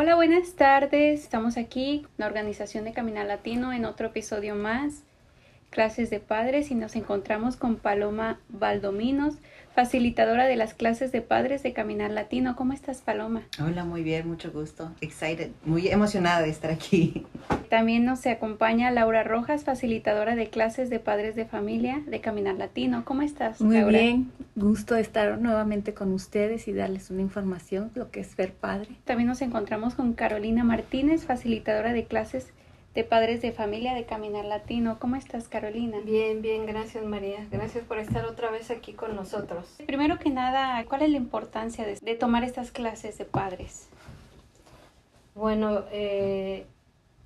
[0.00, 1.24] Hola, buenas tardes.
[1.24, 5.02] Estamos aquí, la organización de Caminar Latino, en otro episodio más,
[5.70, 9.36] clases de padres, y nos encontramos con Paloma Valdominos,
[9.74, 12.56] facilitadora de las clases de padres de Caminar Latino.
[12.56, 13.42] ¿Cómo estás, Paloma?
[13.62, 14.90] Hola, muy bien, mucho gusto.
[15.00, 17.26] Excited, muy emocionada de estar aquí.
[17.68, 23.04] También nos acompaña Laura Rojas, facilitadora de clases de padres de familia de Caminar Latino.
[23.04, 23.60] ¿Cómo estás?
[23.60, 23.98] Muy Laura?
[23.98, 28.54] bien, gusto de estar nuevamente con ustedes y darles una información, lo que es ser
[28.54, 28.88] padre.
[29.04, 32.52] También nos encontramos con Carolina Martínez, facilitadora de clases de
[33.08, 34.98] padres de familia de Caminar Latino.
[34.98, 35.98] ¿Cómo estás, Carolina?
[36.04, 37.46] Bien, bien, gracias María.
[37.50, 39.66] Gracias por estar otra vez aquí con nosotros.
[39.86, 43.88] Primero que nada, ¿cuál es la importancia de, de tomar estas clases de padres?
[45.38, 46.66] Bueno, eh,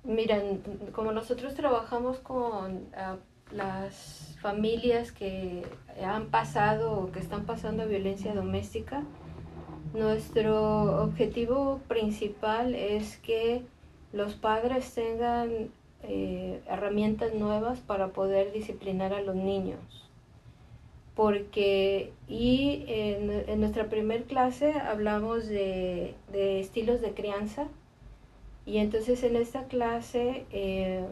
[0.03, 3.15] miran, como nosotros trabajamos con ah,
[3.51, 5.63] las familias que
[6.03, 9.03] han pasado o que están pasando violencia doméstica,
[9.95, 13.63] nuestro objetivo principal es que
[14.13, 15.69] los padres tengan
[16.03, 19.79] eh, herramientas nuevas para poder disciplinar a los niños.
[21.15, 27.67] Porque, y en, en nuestra primer clase hablamos de, de, estilos de crianza,
[28.65, 31.05] y entonces en esta clase eh,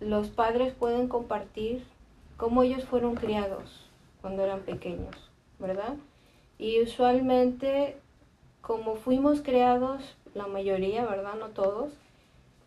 [0.00, 1.84] los padres pueden compartir
[2.36, 3.88] cómo ellos fueron criados
[4.20, 5.94] cuando eran pequeños, ¿verdad?
[6.58, 7.96] Y usualmente,
[8.60, 11.34] como fuimos creados la mayoría, ¿verdad?
[11.38, 11.92] No todos,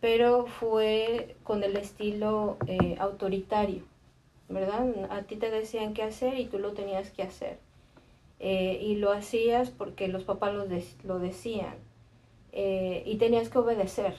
[0.00, 3.82] pero fue con el estilo eh, autoritario,
[4.48, 4.86] ¿verdad?
[5.10, 7.58] A ti te decían qué hacer y tú lo tenías que hacer.
[8.38, 11.74] Eh, y lo hacías porque los papás lo, de lo decían.
[12.52, 14.14] Eh, y tenías que obedecer,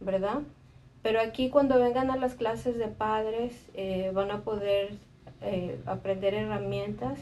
[0.00, 0.40] ¿verdad?
[1.02, 3.52] Pero aquí cuando vengan a las clases de padres
[4.14, 4.94] van a poder
[5.84, 7.18] aprender herramientas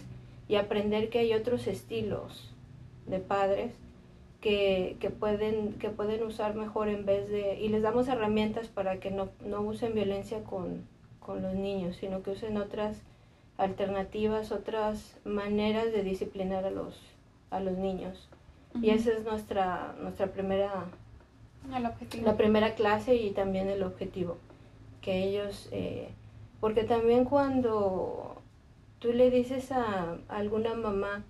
[0.48, 2.52] y aprender que hay otros estilos
[3.06, 3.72] de padres
[4.42, 7.58] que, que, pueden, que pueden usar mejor en vez de...
[7.60, 10.82] Y les damos herramientas para que no, no usen violencia con,
[11.20, 13.00] con los niños, sino que usen otras
[13.56, 17.00] alternativas, otras maneras de disciplinar a los,
[17.50, 18.28] a los niños.
[18.74, 18.84] Uh -huh.
[18.84, 20.86] Y esa es nuestra, nuestra primera,
[22.24, 24.36] la primera clase y también el objetivo.
[25.00, 26.08] Que ellos, eh,
[26.60, 28.42] porque también cuando
[28.98, 31.22] tú le dices a, a alguna mamá,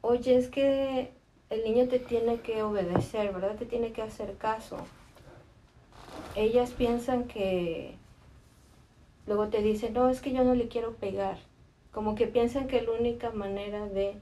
[0.00, 1.12] oye, es que
[1.54, 3.56] el niño te tiene que obedecer, ¿verdad?
[3.56, 4.76] Te tiene que hacer caso.
[6.34, 7.94] Ellas piensan que
[9.26, 11.38] luego te dicen, no, es que yo no le quiero pegar.
[11.92, 14.16] Como que piensan que la única manera de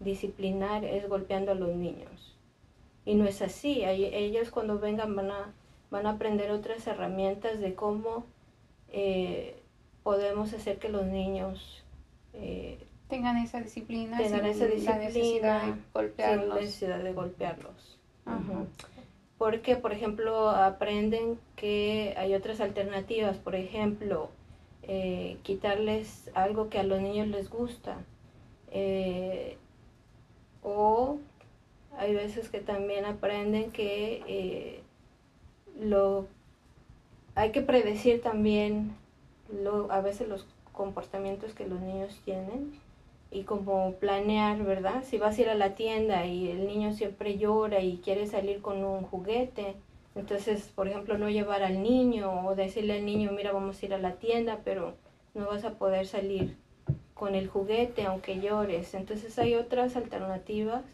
[0.00, 2.36] disciplinar es golpeando a los niños.
[3.06, 3.82] Y no es así.
[3.82, 5.54] Ellas cuando vengan van a,
[5.90, 8.26] van a aprender otras herramientas de cómo
[8.88, 9.62] eh,
[10.02, 11.82] podemos hacer que los niños
[12.34, 12.78] eh,
[13.14, 16.54] tengan esa disciplina, tengan sin esa disciplina, la necesidad de golpearlos.
[16.54, 17.98] Sin necesidad de golpearlos.
[18.26, 18.66] -huh.
[19.38, 23.36] Porque, por ejemplo, aprenden que hay otras alternativas.
[23.36, 24.30] Por ejemplo,
[24.82, 27.98] eh, quitarles algo que a los niños les gusta.
[28.70, 29.56] Eh,
[30.62, 31.18] o
[31.96, 34.82] hay veces que también aprenden que eh,
[35.80, 36.26] lo
[37.36, 38.96] hay que predecir también
[39.52, 42.83] lo, a veces los comportamientos que los niños tienen
[43.34, 45.02] y como planear, ¿verdad?
[45.04, 48.62] Si vas a ir a la tienda y el niño siempre llora y quiere salir
[48.62, 49.74] con un juguete,
[50.14, 53.94] entonces, por ejemplo, no llevar al niño o decirle al niño, mira, vamos a ir
[53.94, 54.94] a la tienda, pero
[55.34, 56.56] no vas a poder salir
[57.14, 58.94] con el juguete aunque llores.
[58.94, 60.84] Entonces hay otras alternativas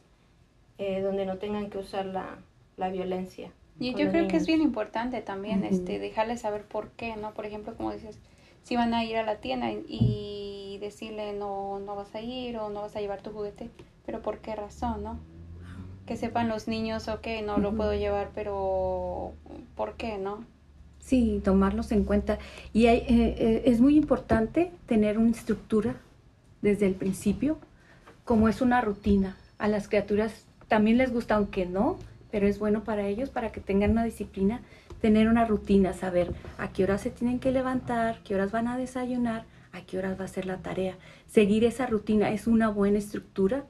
[0.79, 2.39] eh, donde no tengan que usar la,
[2.79, 3.53] la violencia.
[3.79, 4.31] Y yo creo niños.
[4.31, 5.73] que es bien importante también uh -huh.
[5.73, 7.33] este, dejarles saber por qué, ¿no?
[7.33, 8.19] Por ejemplo, como dices,
[8.63, 10.50] si van a ir a la tienda y
[10.81, 13.71] decirle no, no vas a ir o no vas a llevar tu juguete,
[14.07, 15.19] pero por qué razón, ¿no?
[16.07, 17.61] Que sepan los niños, ok, no uh -huh.
[17.61, 19.33] lo puedo llevar, pero
[19.77, 20.45] ¿por qué, no?
[20.99, 22.39] Sí, tomarlos en cuenta.
[22.73, 25.97] Y hay, eh, eh, es muy importante tener una estructura
[26.63, 27.59] desde el principio,
[28.25, 29.37] como es una rutina.
[29.59, 31.99] A las criaturas también les gusta, aunque no,
[32.31, 34.61] pero es bueno para ellos, para que tengan una disciplina,
[35.01, 38.77] tener una rutina, saber a qué horas se tienen que levantar, qué horas van a
[38.77, 40.97] desayunar, a qué horas va a ser la tarea.
[41.27, 43.65] Seguir esa rutina es una buena estructura,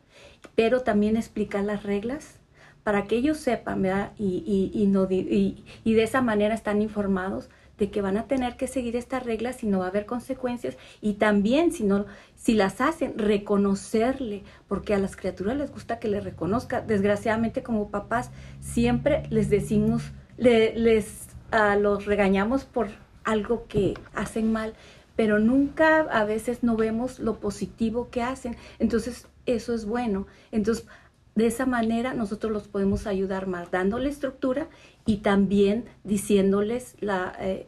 [0.54, 2.40] pero también explicar las reglas
[2.82, 3.84] para que ellos sepan.
[4.18, 5.54] Y, y, y, no, de
[5.84, 7.48] esa manera están informados
[7.78, 10.76] de que van a tener que seguir estas reglas y no va a haber consecuencias
[11.00, 12.04] y también si no
[12.36, 17.90] si las hacen reconocerle porque a las criaturas les gusta que les reconozca desgraciadamente como
[17.90, 18.30] papás
[18.60, 22.88] siempre les decimos le, les uh, los regañamos por
[23.24, 24.74] algo que hacen mal
[25.20, 30.86] pero nunca a veces no vemos lo positivo que hacen entonces eso es bueno entonces
[31.34, 34.68] de esa manera nosotros los podemos ayudar más, dándole estructura
[35.04, 37.66] y también diciéndoles la, eh,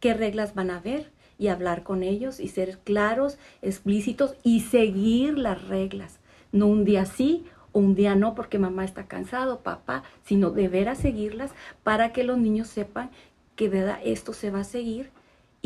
[0.00, 5.38] qué reglas van a ver y hablar con ellos y ser claros, explícitos y seguir
[5.38, 6.18] las reglas.
[6.52, 10.90] No un día sí o un día no porque mamá está cansado, papá, sino deber
[10.90, 11.52] a seguirlas
[11.82, 13.10] para que los niños sepan
[13.56, 13.98] que ¿verdad?
[14.04, 15.15] esto se va a seguir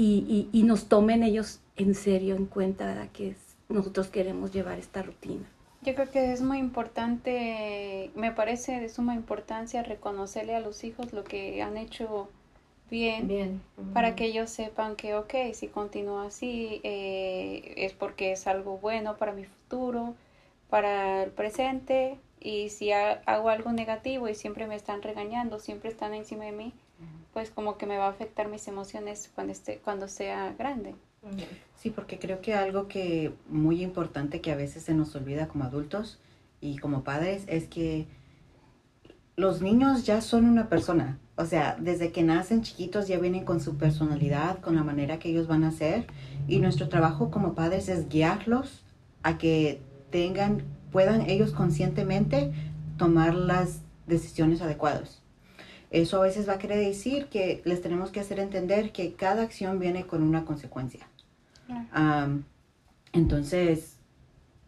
[0.03, 3.09] y, y, nos tomen ellos en serio en cuenta ¿verdad?
[3.13, 3.35] que
[3.69, 5.45] nosotros queremos llevar esta rutina.
[5.83, 11.13] Yo creo que es muy importante, me parece de suma importancia reconocerle a los hijos
[11.13, 12.29] lo que han hecho
[12.91, 13.63] bien, bien.
[13.95, 19.17] para que ellos sepan que, ok, si continúo así eh, es porque es algo bueno
[19.17, 20.15] para mi futuro,
[20.69, 26.15] para el presente, y si hago algo negativo y siempre me están regañando, siempre están
[26.15, 26.73] encima de mí,
[27.33, 30.95] pues como que me va a afectar mis emociones cuando, esté, cuando sea grande.
[31.77, 35.65] Sí, porque creo que algo que muy importante que a veces se nos olvida como
[35.65, 36.19] adultos
[36.61, 38.07] y como padres es que
[39.37, 41.19] los niños ya son una persona.
[41.37, 45.31] O sea, desde que nacen chiquitos ya vienen con su personalidad, con la manera que
[45.31, 46.07] ellos van a ser.
[46.47, 48.85] Y nuestro trabajo como padres es guiarlos
[49.23, 49.81] a que
[50.11, 50.63] tengan,
[50.93, 52.53] puedan ellos conscientemente
[52.99, 55.20] tomar las decisiones adecuadas.
[55.91, 59.43] Eso a veces va a querer decir que les tenemos que hacer entender que cada
[59.43, 61.07] acción viene con una consecuencia
[63.13, 63.97] entonces,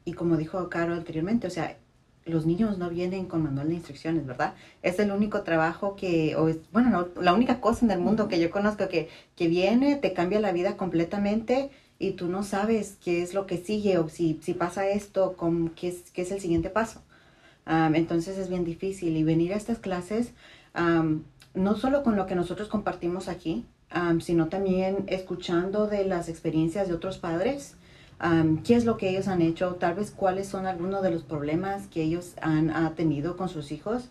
[0.04, 1.76] y como dijo Caro anteriormente, o sea,
[2.24, 4.54] los niños no vienen con manual de instrucciones, ¿verdad?
[4.82, 8.38] Es el único trabajo que, o es, bueno, la única cosa en el mundo que
[8.38, 13.22] yo conozco que, que viene, te cambia la vida completamente y tú no sabes qué
[13.22, 16.40] es lo que sigue o si, si pasa esto, con, qué, es, qué es el
[16.40, 17.02] siguiente paso.
[17.66, 20.32] entonces es bien difícil y venir a estas clases,
[20.74, 23.64] no solo con lo que nosotros compartimos aquí,
[24.20, 27.76] sino también escuchando de las experiencias de otros padres,
[28.64, 31.88] qué es lo que ellos han hecho, tal vez cuáles son algunos de los problemas
[31.88, 34.08] que ellos han tenido con sus hijos.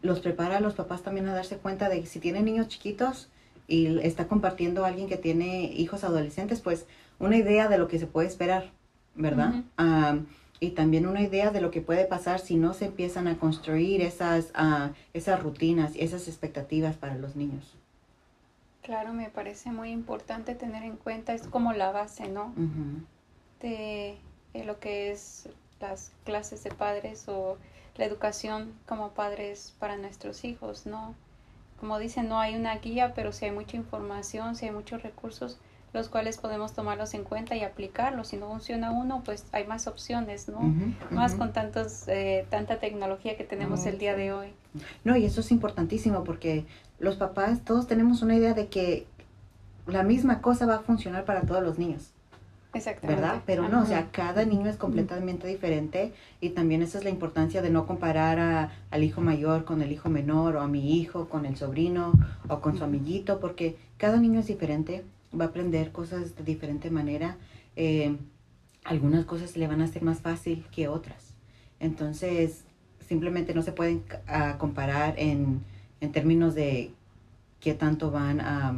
[0.00, 3.28] Los prepara a los papás también a darse cuenta de que si tienen niños chiquitos
[3.66, 6.86] y está compartiendo a alguien que tiene hijos adolescentes, pues
[7.18, 8.70] una idea de lo que se puede esperar,
[9.16, 9.64] ¿verdad?
[10.60, 14.02] Y también una idea de lo que puede pasar si no se empiezan a construir
[14.02, 17.74] esas, uh, esas rutinas, esas expectativas para los niños.
[18.82, 22.54] Claro, me parece muy importante tener en cuenta, es como la base, ¿no?
[23.60, 24.16] de,
[24.64, 25.48] lo que es
[25.80, 27.58] las clases de padres o
[27.96, 31.14] la educación como padres para nuestros hijos, ¿no?
[31.80, 35.58] Como dicen, no hay una guía, pero si hay mucha información, si hay muchos recursos,
[35.92, 38.28] los cuales podemos tomarlos en cuenta y aplicarlos.
[38.28, 40.60] Si no funciona uno, pues hay más opciones, ¿no?
[41.10, 44.48] Más con tantos, eh, tanta tecnología que tenemos el día de hoy.
[45.04, 46.66] No, y eso es importantísimo porque
[46.98, 49.06] los papás todos tenemos una idea de que
[49.86, 52.12] la misma cosa va a funcionar para todos los niños.
[52.74, 53.22] Exactamente.
[53.22, 53.42] ¿Verdad?
[53.46, 57.62] Pero no, o sea, cada niño es completamente diferente y también esa es la importancia
[57.62, 61.28] de no comparar a, al hijo mayor con el hijo menor o a mi hijo
[61.28, 62.12] con el sobrino
[62.48, 65.04] o con su amiguito, porque cada niño es diferente,
[65.38, 67.36] va a aprender cosas de diferente manera.
[67.76, 68.16] Eh,
[68.84, 71.34] algunas cosas le van a ser más fácil que otras.
[71.80, 72.64] Entonces,
[73.06, 75.62] simplemente no se pueden ah, comparar en
[76.00, 76.92] en términos de
[77.60, 78.72] qué tanto van a,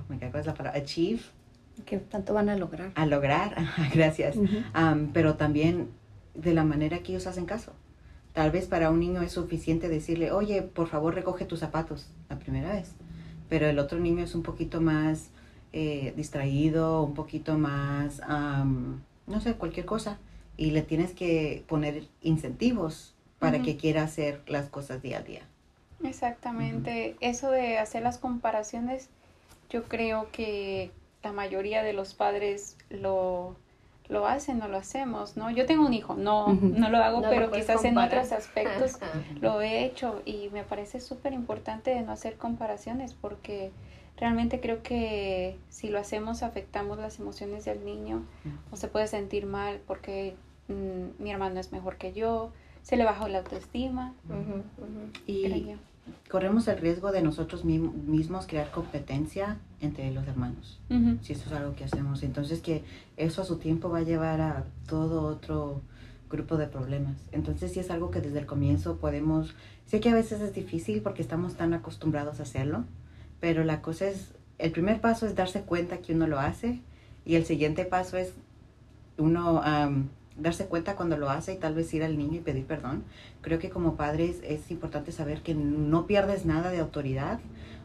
[0.00, 0.80] oh ¿cuál es la palabra?
[0.80, 1.22] Achieve.
[1.86, 2.90] ¿Qué tanto van a lograr?
[2.96, 3.54] A lograr,
[3.94, 4.36] gracias.
[5.12, 5.88] pero también
[6.34, 7.72] de la manera que ellos hacen caso.
[8.32, 12.38] Tal vez para un niño es suficiente decirle, oye, por favor recoge tus zapatos la
[12.38, 12.92] primera vez.
[13.48, 15.30] Pero el otro niño es un poquito más
[15.72, 18.20] eh, distraído, un poquito más,
[19.26, 20.18] no sé, cualquier cosa.
[20.56, 25.42] Y le tienes que poner incentivos para que quiera hacer las cosas día a día.
[26.02, 27.16] Exactamente.
[27.20, 29.08] Eso de hacer las comparaciones,
[29.70, 30.90] yo creo que
[31.22, 33.56] la mayoría de los padres lo,
[34.08, 35.50] lo hacen o lo hacemos, ¿no?
[35.50, 38.98] Yo tengo un hijo, no, no lo hago, pero quizás en otros aspectos
[39.40, 43.70] lo he hecho y me parece súper importante de no hacer comparaciones porque
[44.18, 48.22] realmente creo que si lo hacemos afectamos las emociones del niño
[48.70, 50.36] o se puede sentir mal porque
[50.68, 54.14] mm, mi hermano es mejor que yo, se le bajó la autoestima.
[55.26, 55.76] Y
[56.30, 60.80] corremos el riesgo de nosotros mismos crear competencia entre los hermanos,
[61.22, 62.22] si eso es algo que hacemos.
[62.22, 62.82] Entonces que
[63.16, 65.82] eso a su tiempo va a llevar a todo otro
[66.30, 67.16] grupo de problemas.
[67.32, 69.54] Entonces si es algo que desde el comienzo podemos,
[69.86, 72.84] sé que a veces es difícil porque estamos tan acostumbrados a hacerlo,
[73.40, 76.80] pero la cosa es, el primer paso es darse cuenta que uno lo hace
[77.24, 78.32] y el siguiente paso es
[79.18, 79.62] uno
[80.36, 83.04] darse cuenta cuando lo hace y tal vez ir al niño y pedir perdón.
[83.42, 87.40] Creo que como padres es importante saber que no pierdes nada de autoridad,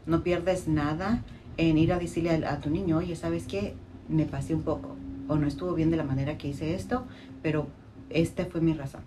[0.06, 1.22] no pierdes nada
[1.56, 3.74] en ir a decirle a, tu niño, oye, ¿sabes qué?
[4.08, 4.96] Me pasé un poco
[5.28, 7.04] o no estuvo bien de la manera que hice esto,
[7.42, 7.66] pero
[8.10, 9.02] esta fue mi razón.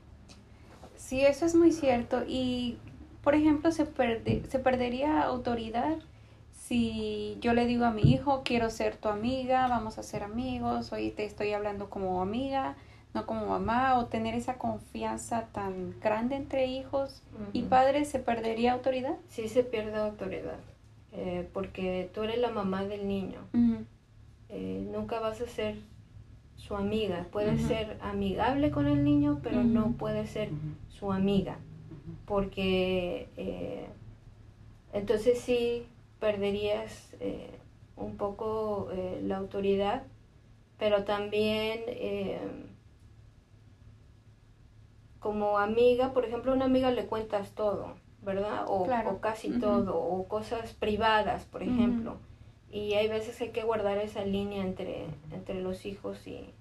[0.95, 2.23] Sí, eso es muy cierto.
[2.27, 2.77] Y,
[3.23, 5.97] por ejemplo, se, se perdería autoridad
[6.67, 10.91] si yo le digo a mi hijo, quiero ser tu amiga, vamos a ser amigos,
[10.91, 12.75] hoy te estoy hablando como amiga,
[13.13, 18.73] no como mamá, o tener esa confianza tan grande entre hijos y padres, ¿se perdería
[18.73, 19.15] autoridad?
[19.29, 20.59] Sí, se pierde autoridad,
[21.13, 23.39] eh, porque tú eres la mamá del niño.
[24.49, 25.75] Eh, nunca vas a ser
[26.57, 27.27] su amiga.
[27.31, 30.49] Puede ser amigable con el niño, pero no puede ser
[30.89, 31.59] su amiga.
[32.25, 33.87] Porque eh,
[34.91, 35.87] entonces sí
[36.19, 37.51] perderías eh,
[37.95, 40.03] un poco eh, la autoridad,
[40.77, 41.81] pero también
[45.19, 48.65] como amiga, por ejemplo, a una amiga le cuentas todo, ¿verdad?
[48.67, 48.87] O,
[49.19, 52.17] casi todo, o cosas privadas, por ejemplo.
[52.71, 56.53] Y hay veces que hay que guardar esa línea entre, entre los hijos y,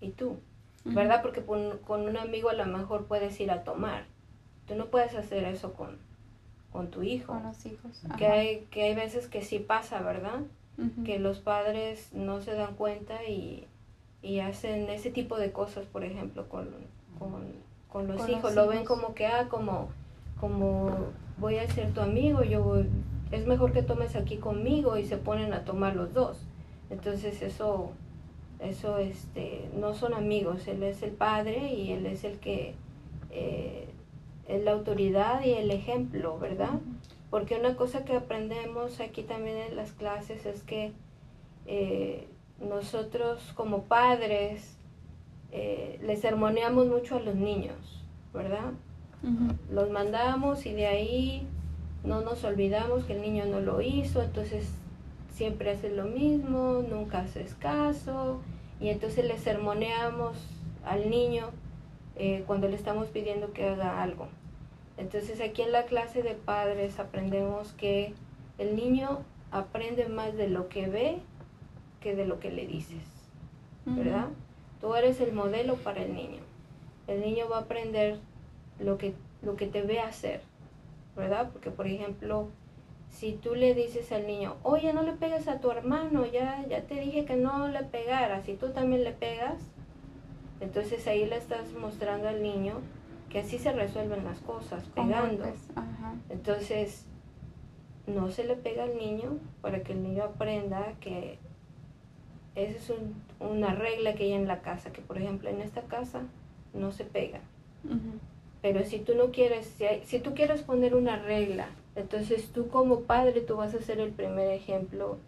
[0.00, 0.36] y tú,
[0.84, 1.22] ¿verdad?
[1.22, 4.04] Porque con, un amigo a lo mejor puedes ir a tomar.
[4.66, 5.98] Tú no puedes hacer eso con,
[6.74, 7.32] con tu hijo.
[7.32, 8.02] Con los hijos.
[8.18, 10.40] Que hay, que hay veces que sí pasa, ¿verdad?
[11.04, 13.68] Que los padres no se dan cuenta y,
[14.22, 16.68] y, hacen ese tipo de cosas, por ejemplo, con,
[17.88, 18.56] con, los, hijos.
[18.56, 19.90] Lo ven como que, ah, como,
[20.40, 22.82] como voy a ser tu amigo, yo
[23.30, 26.44] es mejor que tomes aquí conmigo y se ponen a tomar los dos.
[26.90, 27.92] Entonces eso,
[28.58, 32.74] eso este, no son amigos, él es el padre y él es el que
[33.30, 33.86] eh,
[34.48, 36.80] es la autoridad y el ejemplo, ¿verdad?
[37.30, 40.92] Porque una cosa que aprendemos aquí también en las clases es que
[41.66, 42.28] eh,
[42.60, 44.76] nosotros como padres
[45.50, 48.72] eh, les sermoneamos mucho a los niños, ¿verdad?
[49.70, 51.48] Los mandamos y de ahí
[52.04, 54.70] no nos olvidamos que el niño no lo hizo, entonces
[55.32, 58.40] siempre hace lo mismo, nunca haces caso,
[58.80, 60.36] y entonces le sermoneamos
[60.84, 61.48] al niño
[62.16, 64.28] eh, cuando le estamos pidiendo que haga algo.
[64.96, 68.14] Entonces aquí en la clase de padres aprendemos que
[68.58, 71.18] el niño aprende más de lo que ve
[72.00, 73.02] que de lo que le dices,
[73.86, 74.28] ¿verdad?
[74.80, 76.40] Tú eres el modelo para el niño.
[77.06, 78.18] El niño va a aprender
[78.78, 80.42] lo que, lo que te ve hacer.
[81.16, 81.50] ¿verdad?
[81.52, 82.48] Porque, por ejemplo,
[83.10, 86.82] si tú le dices al niño, oye, no le pegues a tu hermano, ya, ya
[86.82, 89.58] te dije que no le pegaras, y tú también le pegas,
[90.60, 92.74] entonces ahí le estás mostrando al niño
[93.30, 95.44] que así se resuelven las cosas, pegando.
[96.30, 97.06] Entonces,
[98.06, 101.38] no se le pega al niño para que el niño aprenda que
[102.54, 102.92] esa es
[103.40, 106.22] una regla que hay en la casa, que por ejemplo en esta casa
[106.72, 107.40] no se pega.
[108.62, 113.40] Pero si tú no quieres, si, tú quieres poner una regla, entonces tú como padre
[113.40, 115.18] tú vas a ser el primer ejemplo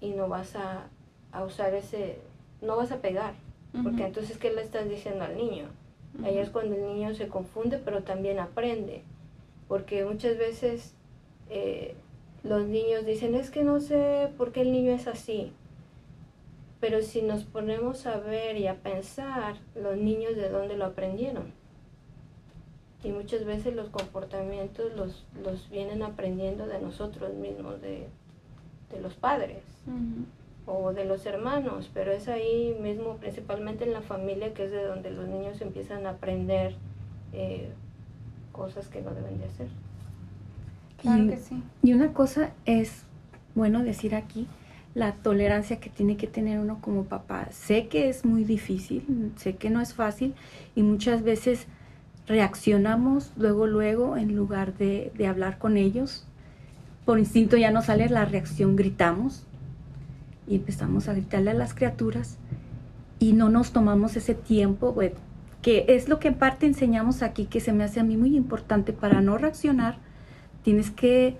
[0.00, 0.86] y no vas a,
[1.44, 2.18] usar ese,
[2.62, 3.34] no vas a pegar,
[3.82, 5.66] porque entonces ¿qué le estás diciendo al niño?
[6.22, 9.02] Ahí es cuando el niño se confunde, pero también aprende,
[9.66, 10.94] porque muchas veces
[11.50, 11.96] eh,
[12.44, 15.52] los niños dicen, es que no sé por qué el niño es así,
[16.78, 21.52] pero si nos ponemos a ver y a pensar, los niños de dónde lo aprendieron
[23.04, 28.08] y muchas veces los comportamientos los, los vienen aprendiendo de nosotros mismos, de,
[29.02, 29.64] los padres
[30.66, 34.84] o de los hermanos, pero es ahí mismo, principalmente en la familia, que es de
[34.84, 36.74] donde los niños empiezan a aprender
[37.32, 37.70] eh,
[38.52, 39.68] cosas que no deben de hacer.
[41.02, 41.62] Claro que sí.
[41.82, 43.02] Y una cosa es,
[43.54, 44.46] bueno decir aquí,
[44.94, 47.48] la tolerancia que tiene que tener uno como papá.
[47.50, 50.34] Sé que es muy difícil, sé que no es fácil
[50.74, 51.66] y muchas veces
[52.26, 56.26] reaccionamos luego, luego, en lugar de, hablar con ellos.
[57.04, 59.44] Por instinto ya no sale la reacción, gritamos
[60.46, 62.38] y empezamos a gritarle a las criaturas
[63.18, 64.94] y no nos tomamos ese tiempo,
[65.62, 68.36] que es lo que en parte enseñamos aquí, que se me hace a mí muy
[68.36, 69.98] importante para no reaccionar.
[70.62, 71.36] Tienes que,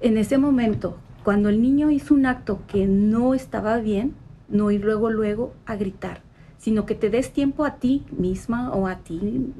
[0.00, 4.14] en ese momento, cuando el niño hizo un acto que no estaba bien,
[4.48, 6.20] no ir luego, luego a gritar,
[6.58, 9.52] sino que te des tiempo a ti misma o a ti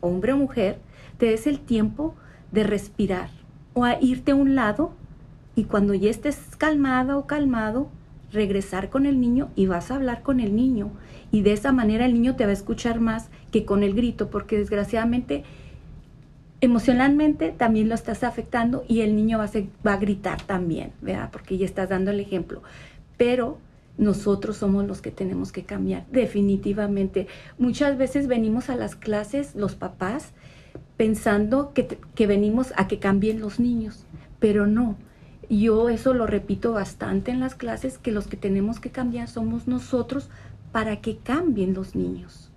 [0.00, 0.78] hombre o mujer,
[1.16, 2.14] te des el tiempo
[2.52, 3.30] de respirar
[3.74, 4.92] o a irte a un lado
[5.54, 7.88] y cuando ya estés calmada o calmado,
[8.32, 10.90] regresar con el niño y vas a hablar con el niño.
[11.32, 14.30] Y de esa manera el niño te va a escuchar más que con el grito,
[14.30, 15.44] porque desgraciadamente
[16.60, 19.50] emocionalmente también lo estás afectando y el niño va a,
[19.86, 21.30] va a gritar también, ¿verdad?
[21.30, 22.62] Porque ya estás dando el ejemplo.
[23.16, 23.58] Pero
[23.98, 27.28] nosotros somos los que tenemos que cambiar, definitivamente.
[27.58, 30.32] Muchas veces venimos a las clases, los papás,
[30.96, 34.04] pensando que, que, venimos a que cambien los niños,
[34.38, 34.96] pero no.
[35.48, 39.68] Yo eso lo repito bastante en las clases, que los que tenemos que cambiar somos
[39.68, 40.28] nosotros
[40.72, 42.50] para que cambien los niños.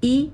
[0.00, 0.30] Y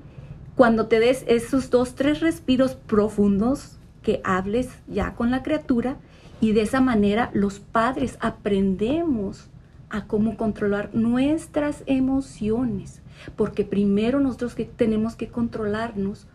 [0.57, 5.97] cuando te des esos dos, tres respiros profundos, que hables ya con la criatura
[6.41, 9.49] y de esa manera los padres aprendemos
[9.91, 13.03] a cómo controlar nuestras emociones,
[13.37, 16.27] porque primero nosotros que tenemos que controlarnos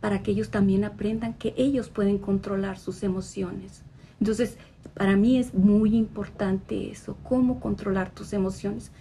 [0.00, 3.82] para que ellos también aprendan que ellos pueden controlar sus emociones.
[4.20, 4.58] Entonces,
[4.92, 8.92] para mí es muy importante eso, cómo controlar tus emociones.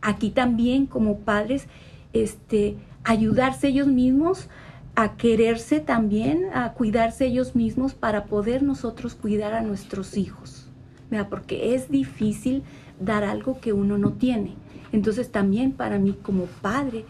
[0.00, 1.66] Aquí también como padres,
[2.12, 4.48] este, ayudarse ellos mismos
[4.94, 10.70] a quererse también, a cuidarse ellos mismos para poder nosotros cuidar a nuestros hijos.
[11.30, 12.62] Porque es difícil
[13.00, 14.54] dar algo que uno no tiene.
[14.92, 17.04] Entonces también para mí como padre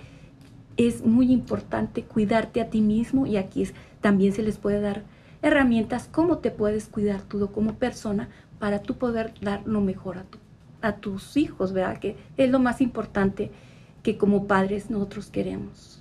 [0.76, 3.66] es muy importante cuidarte a ti mismo y aquí
[4.00, 5.04] también se les puede dar
[5.46, 10.26] herramientas cómo te puedes cuidar tú como persona para tú poder dar lo mejor a,
[10.86, 11.98] a tus hijos, ¿verdad?
[11.98, 13.50] Que es lo más importante
[14.02, 15.96] que como padres nosotros queremos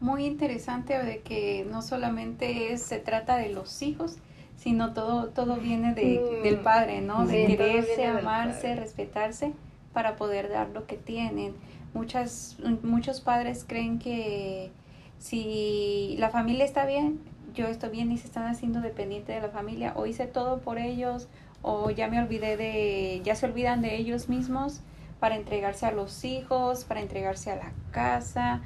[0.00, 4.16] muy interesante de que no solamente se trata de los hijos,
[4.56, 7.26] sino todo, todo viene de, del padre, ¿no?
[7.26, 9.52] de quererse, amarse, respetarse
[9.92, 11.54] para poder dar lo que tienen.
[11.94, 14.70] Muchas, muchos padres creen que
[15.18, 17.20] si la familia está bien,
[17.58, 20.78] yo estoy bien y se están haciendo dependiente de la familia, o hice todo por
[20.78, 21.28] ellos,
[21.60, 24.80] o ya me olvidé de, ya se olvidan de ellos mismos
[25.18, 28.62] para entregarse a los hijos, para entregarse a la casa,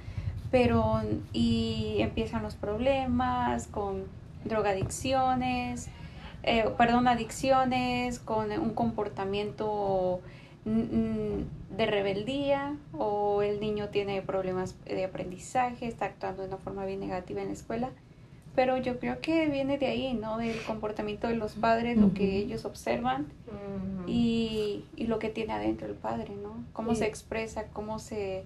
[0.51, 1.01] pero
[1.33, 4.05] y empiezan los problemas con
[4.45, 5.89] drogadicciones,
[6.43, 10.21] eh, perdón, adicciones, con un comportamiento
[10.65, 17.01] de rebeldía o el niño tiene problemas de aprendizaje, está actuando de una forma bien
[17.01, 17.91] negativa en la escuela.
[18.55, 20.37] Pero yo creo que viene de ahí, ¿no?
[20.37, 23.27] Del comportamiento de los padres, lo que ellos observan
[24.07, 26.63] y, y, lo que tiene adentro el padre, ¿no?
[26.75, 28.45] Cómo se expresa, cómo se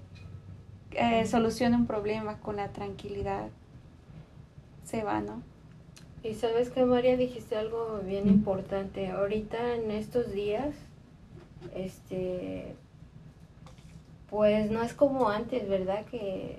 [0.92, 3.48] eh, soluciona un problema con la tranquilidad,
[4.84, 5.42] se va, ¿no?
[6.22, 9.10] Y sabes que María dijiste algo bien importante.
[9.10, 10.74] Ahorita en estos días,
[11.74, 12.74] este,
[14.30, 16.04] pues no es como antes, ¿verdad?
[16.06, 16.58] Que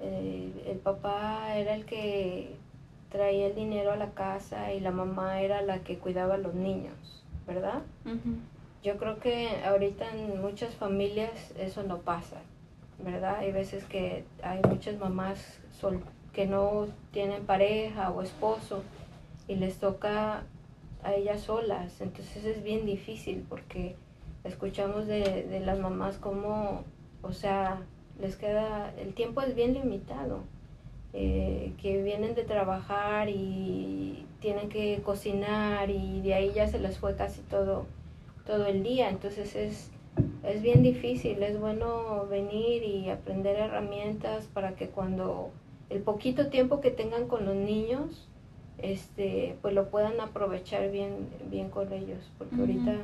[0.00, 2.54] eh, el papá era el que
[3.10, 6.54] traía el dinero a la casa y la mamá era la que cuidaba a los
[6.54, 7.82] niños, ¿verdad?
[8.82, 12.36] Yo creo que ahorita en muchas familias eso no pasa.
[12.98, 13.36] ¿verdad?
[13.38, 16.00] Hay veces que hay muchas mamás sol
[16.32, 18.82] que no tienen pareja o esposo
[19.48, 20.42] y les toca
[21.02, 23.94] a ellas solas, entonces es bien difícil porque
[24.44, 26.84] escuchamos de, de las mamás como,
[27.22, 27.80] o sea,
[28.20, 30.40] les queda, el tiempo es bien limitado,
[31.12, 36.98] eh, que vienen de trabajar y tienen que cocinar y de ahí ya se les
[36.98, 37.86] fue casi todo,
[38.46, 39.90] todo el día, entonces es,
[40.44, 45.50] es bien difícil, es bueno venir y aprender herramientas para que cuando
[45.90, 48.28] el poquito tiempo que tengan con los niños,
[48.78, 52.98] este, pues lo puedan aprovechar bien, bien con ellos, porque ahorita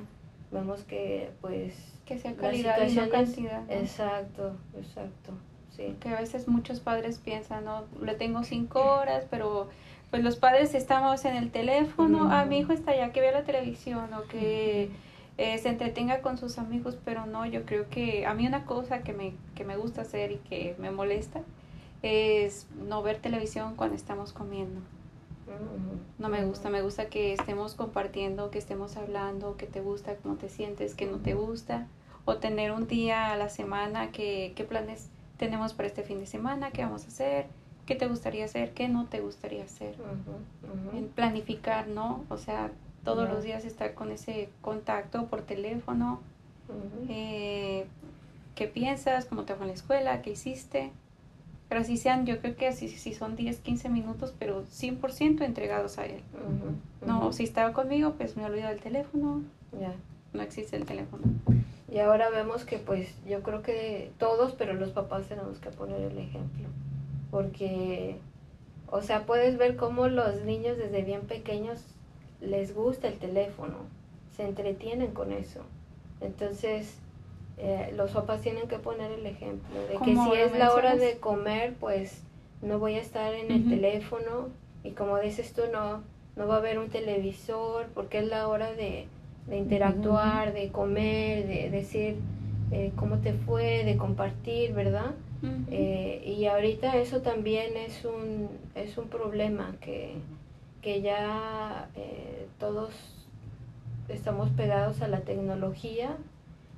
[0.52, 3.70] vemos que pues que sea calidad y no cantidad.
[3.70, 5.32] Exacto, exacto.
[5.76, 5.96] Sí.
[6.00, 9.68] Que a veces muchos padres piensan, no, le tengo cinco horas, pero
[10.10, 13.44] pues los padres estamos en el teléfono, ah, mi hijo está allá, que vea la
[13.44, 14.90] televisión o que
[15.38, 19.02] eh, se entretenga con sus amigos, pero no, yo creo que a mí una cosa
[19.02, 21.40] que me, que me gusta hacer y que me molesta
[22.02, 24.82] es no ver televisión cuando estamos comiendo.
[26.18, 30.36] No me gusta, me gusta que estemos compartiendo, que estemos hablando, que te gusta, cómo
[30.36, 31.88] te sientes, que no te gusta,
[32.24, 36.26] o tener un día a la semana, que, qué planes tenemos para este fin de
[36.26, 37.46] semana, qué vamos a hacer,
[37.86, 39.96] qué te gustaría hacer, qué no te gustaría hacer.
[41.14, 42.24] planificar, ¿no?
[42.28, 42.70] O sea,
[43.04, 46.20] todos los días estar con ese contacto por teléfono.
[47.08, 47.86] Eh,
[48.54, 49.24] ¿Qué piensas?
[49.24, 50.22] ¿Cómo te fue en la escuela?
[50.22, 50.92] ¿Qué hiciste?
[51.72, 55.96] Pero si sean, yo creo que si, si son 10, 15 minutos, pero 100% entregados
[55.96, 56.20] a él.
[57.00, 59.40] No, si estaba conmigo, pues me olvido del teléfono.
[59.80, 59.94] Ya.
[60.35, 61.22] No existe el teléfono.
[61.90, 66.02] Y ahora vemos que pues yo creo que todos, pero los papás tenemos que poner
[66.02, 66.68] el ejemplo.
[67.30, 68.18] Porque,
[68.90, 71.82] o sea, puedes ver cómo los niños desde bien pequeños
[72.42, 73.76] les gusta el teléfono,
[74.37, 75.62] se entretienen con eso.
[76.20, 76.98] Entonces,
[77.58, 81.18] eh, los papás tienen que poner el ejemplo de que si es la hora de
[81.18, 82.22] comer, pues
[82.60, 84.48] no voy a estar en el teléfono.
[84.84, 86.02] Y como dices tú, no,
[86.36, 89.06] no va a haber un televisor porque es la hora de,
[89.50, 92.16] interactuar, de comer, de decir
[92.70, 95.12] eh, cómo te fue, de compartir, ¿verdad?
[95.72, 100.14] Eh, y ahorita eso también es un, es un problema que
[100.82, 102.90] que ya eh, todos
[104.08, 106.16] estamos pegados a la tecnología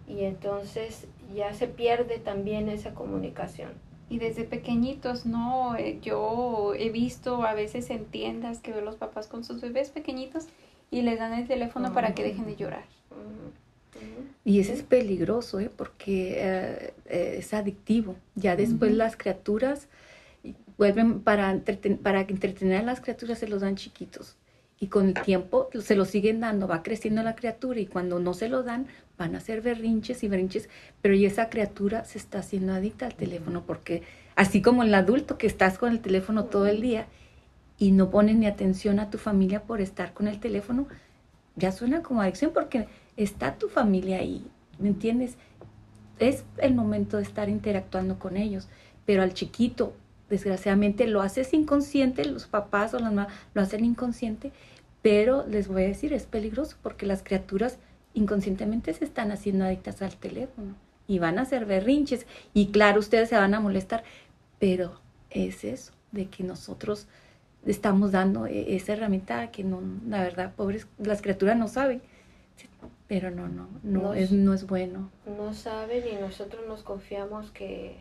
[0.07, 3.73] y entonces ya se pierde también esa comunicación.
[4.11, 5.77] Y desde pequeñitos, ¿no?
[5.77, 9.91] Eh, yo he visto a veces en tiendas que veo los papás con sus bebés
[9.91, 10.47] pequeñitos
[10.91, 12.85] y les dan el teléfono para que dejen de llorar.
[14.45, 15.71] Y eso es peligroso, ¿eh?
[15.75, 18.17] porque eh, eh, es adictivo.
[18.35, 19.89] Ya después las criaturas
[20.77, 21.61] vuelven para,
[22.03, 24.37] para entretener a las criaturas se los dan chiquitos.
[24.85, 28.35] Y con el tiempo se lo siguen dando, va creciendo la criatura y cuando no
[28.35, 30.69] se lo dan van a ser berrinches y berrinches,
[31.01, 34.03] pero y esa criatura se está haciendo adicta al teléfono porque
[34.37, 37.07] así como el adulto que estás con el teléfono todo el día
[37.79, 40.87] y no pones ni atención a tu familia por estar con el teléfono,
[41.57, 44.45] ya suena como adicción porque está tu familia ahí,
[44.79, 45.39] ¿me entiendes?
[46.19, 48.69] Es el momento de estar interactuando con ellos,
[49.07, 49.95] pero al chiquito,
[50.29, 54.53] desgraciadamente, lo haces inconsciente, los papás o las mamás lo hacen inconsciente,
[55.05, 57.77] pero les voy a decir, es peligroso porque las criaturas
[58.15, 63.29] inconscientemente se están haciendo adictas al teléfono y van a hacer berrinches y claro, ustedes
[63.29, 64.03] se van a molestar,
[64.59, 67.07] pero es eso, de que nosotros
[67.67, 72.01] estamos dando e-, esa herramienta que no, la verdad, pobres, las criaturas no saben
[73.09, 75.11] pero no, no, no, es, no es bueno.
[75.27, 77.99] No saben y nosotros nos confiamos que,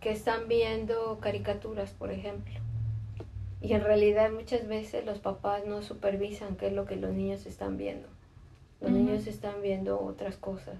[0.00, 2.54] que están viendo caricaturas, por ejemplo.
[3.60, 7.46] Y en realidad muchas veces los papás no supervisan qué es lo que los niños
[7.46, 8.08] están viendo.
[8.80, 10.76] Los niños están viendo otras cosas.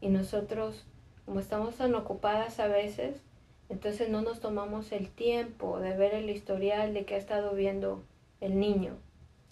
[0.00, 0.84] Y nosotros,
[1.26, 3.20] como estamos tan ocupadas a veces,
[3.68, 8.02] entonces no nos tomamos el tiempo de ver el historial de qué ha estado viendo
[8.40, 8.94] el niño.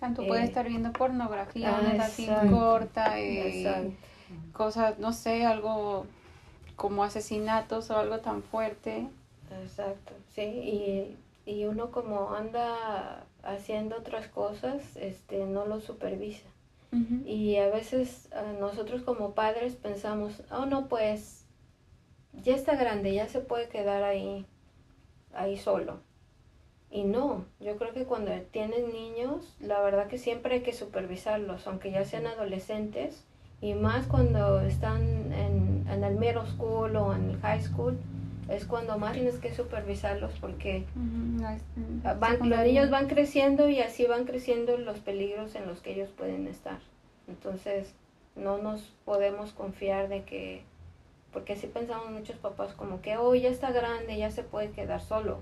[0.00, 3.92] Tanto puede eh, estar viendo pornografía, una así corta, eh,
[4.52, 6.06] cosas, no sé, algo
[6.76, 9.06] como asesinatos o algo tan fuerte.
[9.62, 16.48] Exacto, sí, y, y uno como anda haciendo otras cosas, este, no lo supervisa.
[17.24, 18.28] Y a veces
[18.60, 21.46] nosotros como padres pensamos, oh no, pues
[22.34, 24.44] ya está grande, ya se puede quedar ahí,
[25.32, 26.00] ahí solo.
[26.90, 31.66] Y no, yo creo que cuando tienen niños, la verdad que siempre hay que supervisarlos,
[31.66, 33.24] aunque ya sean adolescentes,
[33.62, 37.98] y más cuando están en, en el middle school o en el high school,
[38.52, 40.84] es cuando más tienes que supervisarlos porque
[42.48, 46.46] los niños van creciendo y así van creciendo los peligros en los que ellos pueden
[46.46, 46.78] estar.
[47.28, 47.94] Entonces,
[48.36, 50.62] no nos podemos confiar de que,
[51.32, 55.00] porque así pensamos muchos papás como que, oh, ya está grande, ya se puede quedar
[55.00, 55.38] solo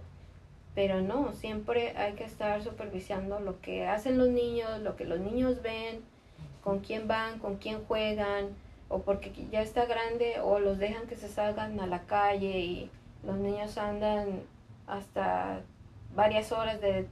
[0.74, 5.18] pero no, siempre hay que estar supervisando lo que hacen los niños, lo que los
[5.18, 6.00] niños ven,
[6.62, 8.48] con quién van, con quién juegan,
[8.88, 12.90] o porque ya está grande, o los dejan que se salgan a la calle y
[13.24, 14.42] los niños andan
[14.86, 15.60] hasta
[16.14, 17.06] varias horas de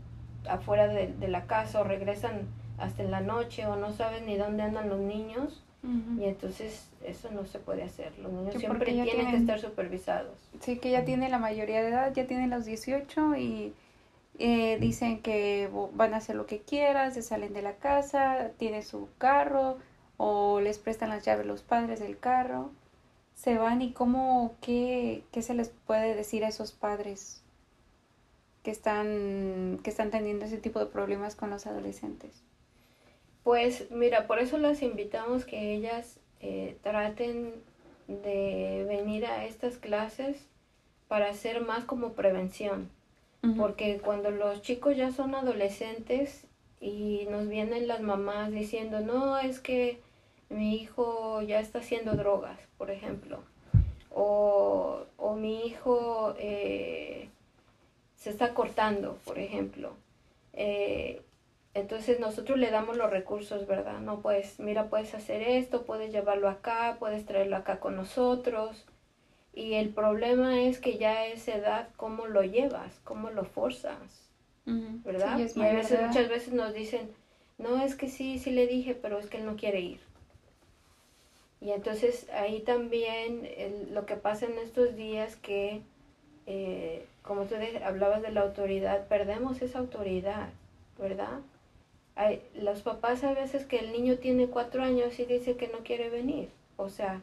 [0.48, 2.42] afuera de, de la casa o regresan
[2.78, 5.62] hasta en la noche o no saben ni dónde andan los niños
[6.18, 8.12] y entonces eso no se puede hacer.
[8.18, 10.36] Los niños siempre tienen, que estar supervisados.
[10.60, 13.72] Sí, que ya tiene la mayoría de edad, ya tienen los 18 y
[14.38, 18.82] eh, dicen que van a hacer lo que quieran, se salen de la casa, tienen
[18.82, 19.78] su carro
[20.16, 22.72] o les prestan las llaves los padres del carro,
[23.38, 27.40] se van y cómo, qué, qué se les puede decir a esos padres
[28.64, 32.42] que están, que están teniendo ese tipo de problemas con los adolescentes.
[33.44, 37.54] Pues mira, por eso las invitamos que ellas eh, traten
[38.08, 40.36] de venir a estas clases
[41.06, 42.90] para hacer más como prevención.
[43.56, 46.44] Porque cuando los chicos ya son adolescentes
[46.80, 50.00] y nos vienen las mamás diciendo, no, es que
[50.50, 53.40] mi hijo ya está haciendo drogas, por ejemplo,
[54.10, 57.28] o, o mi hijo eh,
[58.16, 59.92] se está cortando, por ejemplo.
[60.54, 61.22] Eh,
[61.74, 64.00] entonces nosotros le damos los recursos, ¿verdad?
[64.00, 68.84] No, pues mira, puedes hacer esto, puedes llevarlo acá, puedes traerlo acá con nosotros.
[69.54, 73.00] Y el problema es que ya a esa edad, ¿cómo lo llevas?
[73.04, 74.30] ¿Cómo lo forzas?
[74.66, 75.38] ¿Verdad?
[75.38, 77.10] y a veces, muchas veces nos dicen,
[77.56, 80.00] no, es que sí, sí le dije, pero es que él no quiere ir.
[81.60, 83.48] Y entonces ahí también
[83.92, 85.82] lo que pasa en estos días que,
[86.46, 90.50] eh, como tú hablabas de la autoridad, perdemos esa autoridad,
[90.98, 91.40] ¿verdad?
[92.14, 95.78] Hay, los papás a veces que el niño tiene cuatro años y dice que no
[95.78, 96.48] quiere venir.
[96.76, 97.20] O sea,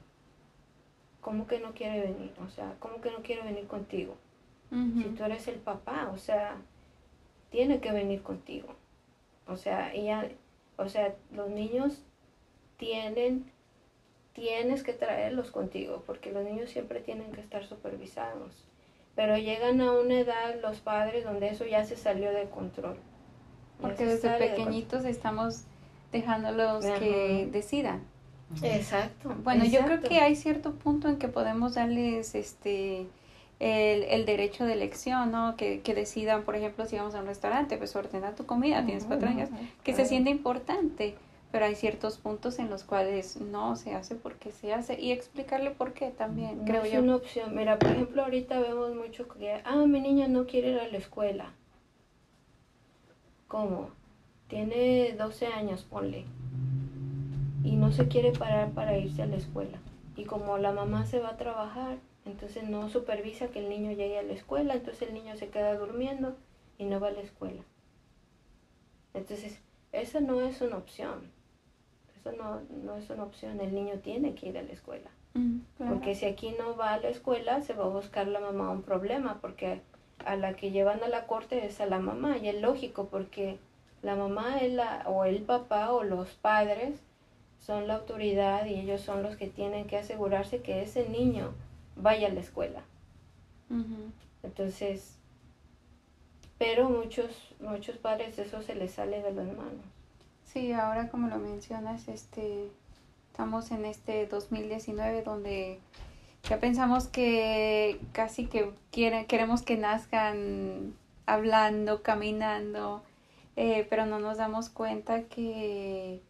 [1.21, 2.31] ¿cómo que no quiere venir?
[2.45, 4.15] O sea, ¿cómo que no quiere venir contigo?
[4.69, 6.57] Si tú eres el papá, o sea,
[7.49, 8.75] tiene que venir contigo.
[9.47, 10.29] O sea, ella,
[10.75, 12.01] o sea, los niños
[12.77, 13.49] tienen,
[14.35, 18.51] tienes que traerlos contigo, porque los niños siempre tienen que estar supervisados.
[19.15, 22.97] Pero llegan a una edad los padres donde eso ya se salió de control.
[23.81, 25.63] Porque desde pequeñitos estamos
[26.11, 28.03] dejándolos que decidan.
[28.61, 29.33] Exacto.
[29.43, 33.07] Bueno, yo creo que hay cierto punto en que podemos darles este
[33.59, 35.55] el, el derecho de elección, ¿no?
[35.55, 39.05] Que, que decidan, por ejemplo, si vamos a un restaurante, pues ordenar tu comida, tienes
[39.05, 39.49] cuatro años,
[39.83, 41.15] que se siente importante,
[41.55, 45.71] pero hay ciertos puntos en los cuales no se hace porque se hace y explicarle
[45.71, 46.99] por qué también, No creo es yo.
[46.99, 47.55] una opción.
[47.55, 50.97] Mira, por ejemplo, ahorita vemos mucho que, ah, mi niña no quiere ir a la
[50.97, 51.53] escuela.
[53.47, 53.91] ¿Cómo?
[54.49, 56.25] Tiene 12 años, ponle.
[57.63, 59.77] Y no se quiere parar para irse a la escuela.
[60.17, 64.19] Y como la mamá se va a trabajar, entonces no supervisa que el niño llegue
[64.19, 66.35] a la escuela, entonces el niño se queda durmiendo
[66.77, 67.61] y no va a la escuela.
[69.13, 69.61] Entonces,
[69.93, 71.33] esa no es una opción.
[72.25, 73.59] Eso no, no es una opción.
[73.61, 75.11] El niño tiene que ir a la escuela.
[75.35, 75.93] Mm, claro.
[75.93, 78.81] Porque si aquí no va a la escuela, se va a buscar la mamá un
[78.81, 79.81] problema, porque
[80.25, 83.59] a la que llevan a la corte es a la mamá, y es lógico, porque
[84.01, 86.99] la mamá es la, o el papá o los padres
[87.59, 91.53] son la autoridad y ellos son los que tienen que asegurarse que ese niño
[91.95, 92.81] vaya a la escuela.
[94.43, 95.17] Entonces,
[96.57, 99.85] pero muchos, muchos padres eso se les sale de las manos.
[100.45, 102.69] Sí, ahora como lo mencionas, este,
[103.31, 105.79] estamos en este 2019 donde
[106.47, 110.93] ya pensamos que casi que quiere- queremos que nazcan
[111.25, 113.03] hablando, caminando,
[113.55, 116.21] eh, pero no nos damos cuenta que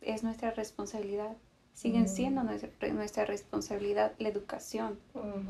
[0.00, 1.36] es nuestra responsabilidad.
[1.74, 4.98] Siguen siendo nuestra, nuestra responsabilidad la educación.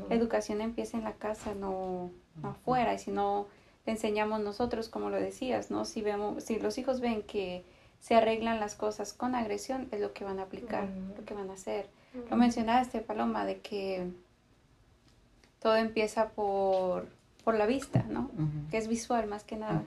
[0.09, 2.11] La educación empieza en la casa, no,
[2.41, 2.93] no afuera.
[2.93, 3.47] Y si no
[3.85, 5.83] le enseñamos nosotros, como lo decías, ¿no?
[5.85, 7.63] Si vemos, si los hijos ven que
[8.03, 11.49] se arreglan las cosas con agresión, es lo que van a aplicar, lo que van
[11.49, 11.89] a hacer.
[12.29, 14.11] Lo mencionaste, Paloma, de que
[15.61, 17.07] todo empieza por,
[17.45, 18.29] por la vista, ¿no?
[18.69, 19.85] Que es visual más que nada.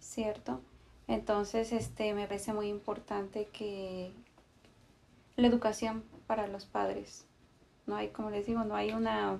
[0.00, 0.62] ¿cierto?
[1.06, 4.10] Entonces, este, me parece muy importante que
[5.36, 7.26] la educación para los padres,
[7.86, 9.38] no hay, como les digo, no hay una,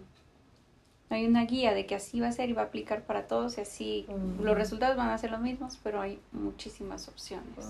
[1.11, 3.59] hay una guía de que así va a ser y va a aplicar para todos
[3.59, 4.07] y así
[4.43, 7.67] los resultados van a ser los mismos, pero hay muchísimas opciones.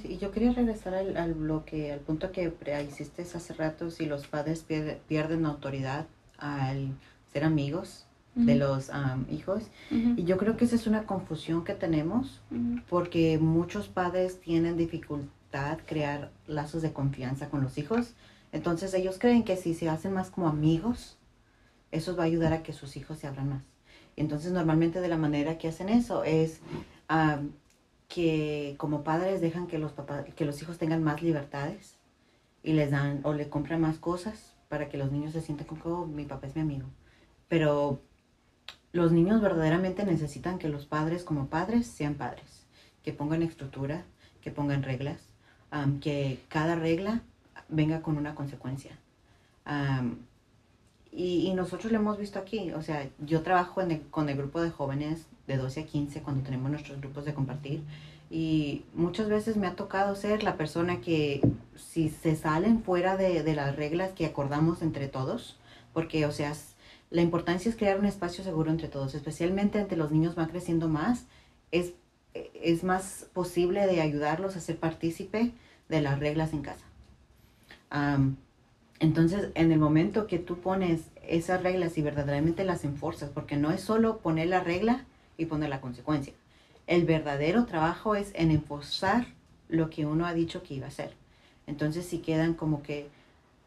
[0.00, 4.06] Sí, yo quería regresar al, al bloque, al punto que pre- hiciste hace rato, si
[4.06, 6.06] los padres pierde- pierden autoridad
[6.38, 6.90] al
[7.32, 8.04] ser amigos
[8.36, 9.64] de los am, hijos.
[9.90, 12.40] Y yo creo que esa es una confusión que tenemos
[12.88, 18.12] porque muchos padres tienen dificultad crear lazos de confianza con los hijos.
[18.52, 21.16] Entonces ellos creen que si se hacen más como amigos,
[21.90, 23.62] eso va a ayudar a que sus hijos se abran más.
[24.16, 26.60] Entonces normalmente de la manera que hacen eso es
[28.08, 31.96] que como padres dejan que los papás, que los hijos tengan más libertades
[32.62, 35.82] y les dan o le compran más cosas para que los niños se sientan como
[35.82, 36.86] que "Oh, mi papá es mi amigo.
[37.48, 38.00] Pero
[38.92, 42.66] los niños verdaderamente necesitan que los padres como padres sean padres,
[43.02, 44.04] que pongan estructura,
[44.42, 45.20] que pongan reglas,
[45.70, 47.22] am, que cada regla
[47.68, 48.98] venga con una consecuencia.
[51.12, 54.36] Y, y nosotros lo hemos visto aquí, o sea, yo trabajo en el- con el
[54.36, 57.82] grupo de jóvenes de 12 a 15 cuando tenemos nuestros grupos de compartir
[58.30, 61.40] y muchas veces me ha tocado ser la persona que
[61.76, 65.56] si se salen fuera de, de las reglas que acordamos entre todos,
[65.94, 66.52] porque o sea,
[67.10, 70.88] la importancia es crear un espacio seguro entre todos, especialmente entre los niños van creciendo
[70.88, 71.24] más,
[71.72, 71.92] es,
[72.34, 75.52] es más posible de ayudarlos a ser partícipe
[75.88, 76.84] de las reglas en casa.
[77.90, 78.36] Am,
[79.00, 83.70] entonces, en el momento que tú pones esas reglas y verdaderamente las enforzas, porque no
[83.70, 85.04] es solo poner la regla
[85.36, 86.32] y poner la consecuencia.
[86.86, 89.26] El verdadero trabajo es en enforzar
[89.68, 91.12] lo que uno ha dicho que iba a hacer.
[91.66, 93.08] Entonces, si quedan como que,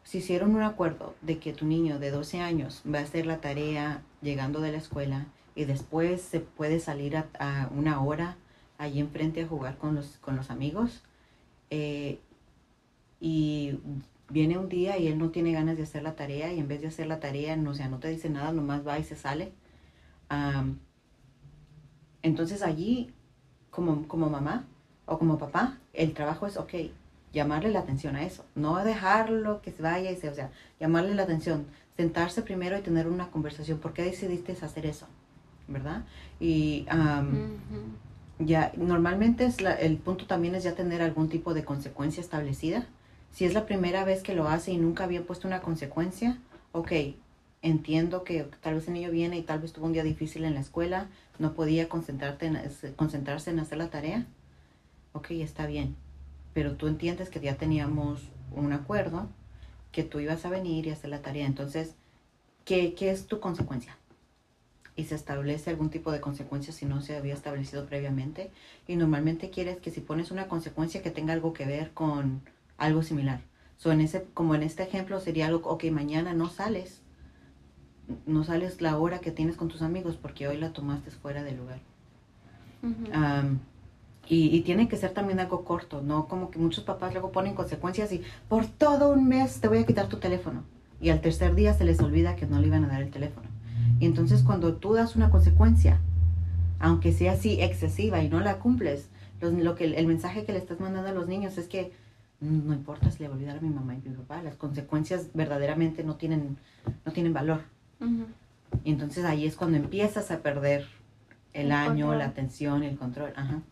[0.04, 3.40] si hicieron un acuerdo de que tu niño de 12 años va a hacer la
[3.40, 8.36] tarea llegando de la escuela y después se puede salir a, una hora
[8.76, 11.02] allí enfrente a jugar con los, con los amigos,
[11.70, 12.18] eh,
[13.20, 13.78] y
[14.32, 16.80] viene un día y él no tiene ganas de hacer la tarea y en vez
[16.80, 19.14] de hacer la tarea, no, o sea, no te dice nada, nomás va y se
[19.14, 19.52] sale.
[20.28, 20.78] Am,
[22.22, 23.12] entonces allí,
[23.70, 24.64] como, como mamá
[25.06, 26.72] o como papá, el trabajo es, ok,
[27.32, 31.14] llamarle la atención a eso, no dejarlo que se vaya y se, o sea, llamarle
[31.14, 31.66] la atención,
[31.96, 35.06] sentarse primero y tener una conversación, ¿por qué decidiste hacer eso?
[35.68, 36.04] ¿Verdad?
[36.40, 38.46] Y ujú.
[38.46, 42.86] ya, normalmente es la- el punto también es ya tener algún tipo de consecuencia establecida.
[43.32, 46.38] Si es la primera vez que lo hace y nunca había puesto una consecuencia,
[46.72, 46.92] ok,
[47.62, 50.54] entiendo que tal vez el niño viene y tal vez tuvo un día difícil en
[50.54, 52.60] la escuela, no podía concentrarte en,
[52.94, 54.26] concentrarse en hacer la tarea.
[55.14, 55.96] Ok, está bien.
[56.52, 58.20] Pero tú entiendes que ya teníamos
[58.54, 59.28] un acuerdo,
[59.92, 61.46] que tú ibas a venir y hacer la tarea.
[61.46, 61.94] Entonces,
[62.66, 63.96] ¿qué, qué es tu consecuencia?
[64.94, 68.50] y se establece algún tipo de consecuencia si no se había establecido previamente.
[68.86, 72.42] Y normalmente quieres que si pones una consecuencia que tenga algo que ver con
[72.84, 73.40] algo similar.
[73.78, 77.00] So, en ese, como en este ejemplo sería algo, ok, mañana no sales
[78.26, 81.56] no sales la hora que tienes con tus amigos porque hoy la tomaste fuera del
[81.56, 81.78] lugar.
[83.14, 83.60] Am,
[84.28, 87.54] y, y tiene que ser también algo corto, no como que muchos papás luego ponen
[87.54, 90.62] consecuencias y por todo un mes te voy a quitar tu teléfono.
[91.00, 93.48] Y al tercer día se les olvida que no le iban a dar el teléfono.
[94.00, 96.00] Y entonces cuando tú das una consecuencia,
[96.80, 99.08] aunque sea así excesiva y no la cumples,
[99.40, 102.01] los- lo que, el mensaje que le estás mandando a los niños es que "Mm,
[102.42, 105.28] no importa si le voy a olvidar a mi mamá y mi papá, las consecuencias
[105.32, 106.58] verdaderamente no tienen,
[107.04, 107.62] no tienen valor.
[108.84, 110.86] Y entonces ahí es cuando empiezas a perder
[111.52, 112.18] el, El año, control.
[112.18, 113.32] la atención, el control.
[113.36, 113.62] Ajá.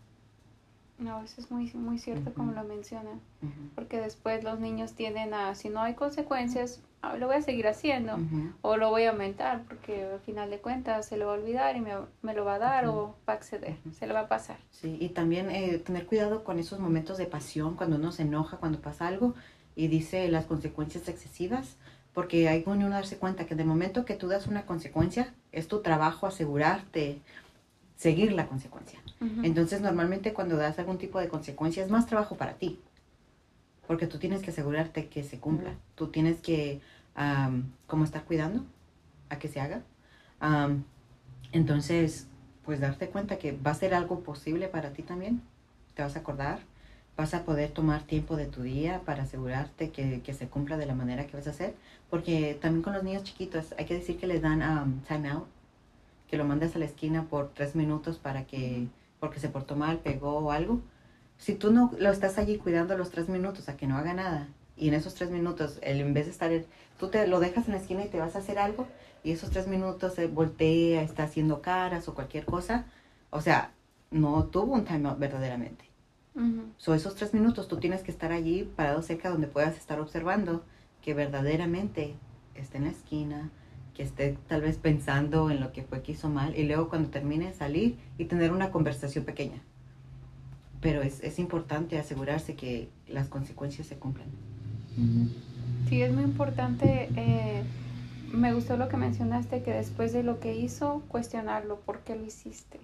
[0.98, 3.20] No, eso es muy, muy cierto como lo mencionan.
[3.42, 3.52] Ujú.
[3.74, 6.80] Porque después los niños tienden a, si no hay consecuencias,
[7.18, 8.18] lo voy a seguir haciendo.
[8.62, 11.76] O lo voy a aumentar porque al final de cuentas se lo va a olvidar
[11.76, 13.76] y me, me lo va a dar o va a acceder.
[13.92, 14.58] Se le va a pasar.
[14.70, 18.58] Sí, y también eh, tener cuidado con esos momentos de pasión, cuando uno se enoja,
[18.58, 19.34] cuando pasa algo
[19.74, 21.76] y dice las consecuencias excesivas,
[22.12, 25.68] porque hay que uno darse cuenta que de momento que tú das una consecuencia, es
[25.68, 27.20] tu trabajo asegurarte
[27.96, 28.98] seguir la consecuencia.
[29.42, 32.80] Entonces, normalmente cuando das algún tipo de consecuencia es más trabajo para ti,
[33.90, 35.74] porque tú tienes que asegurarte que se cumpla.
[35.96, 36.80] Tú tienes que,
[37.16, 38.64] am, como estar cuidando
[39.30, 39.82] a que se haga.
[41.50, 42.28] Entonces,
[42.64, 45.42] pues darte cuenta que va a ser algo posible para ti también.
[45.94, 46.60] Te vas a acordar,
[47.16, 50.86] vas a poder tomar tiempo de tu día para asegurarte que, que se cumpla de
[50.86, 51.74] la manera que vas a hacer.
[52.10, 55.48] Porque también con los niños chiquitos hay que decir que les dan um, time out,
[56.28, 58.86] que lo mandes a la esquina por tres minutos para que,
[59.18, 60.80] porque se portó mal, pegó o algo.
[61.40, 64.48] Si tú no lo estás allí cuidando los tres minutos a que no haga nada,
[64.76, 66.52] y en esos tres minutos, él, en vez de estar,
[66.98, 68.86] tú te lo dejas en la esquina y te vas a hacer algo,
[69.24, 72.84] y esos tres minutos se voltea, está haciendo caras o cualquier cosa,
[73.30, 73.72] o sea,
[74.10, 75.86] no tuvo un time out verdaderamente.
[76.34, 76.72] Ujú.
[76.76, 80.62] So, esos tres minutos tú tienes que estar allí parado cerca donde puedas estar observando
[81.00, 82.16] que verdaderamente
[82.54, 83.50] esté en la esquina,
[83.94, 87.08] que esté tal vez pensando en lo que fue que hizo mal y luego cuando
[87.08, 89.62] termine salir y tener una conversación pequeña.
[90.80, 94.28] Pero es, es importante asegurarse que las consecuencias se cumplan.
[95.88, 97.08] Sí, es muy importante.
[97.16, 97.62] eh,
[98.32, 102.24] me gustó lo que mencionaste, que después de lo que hizo, cuestionarlo, ¿por qué lo
[102.24, 102.80] hiciste?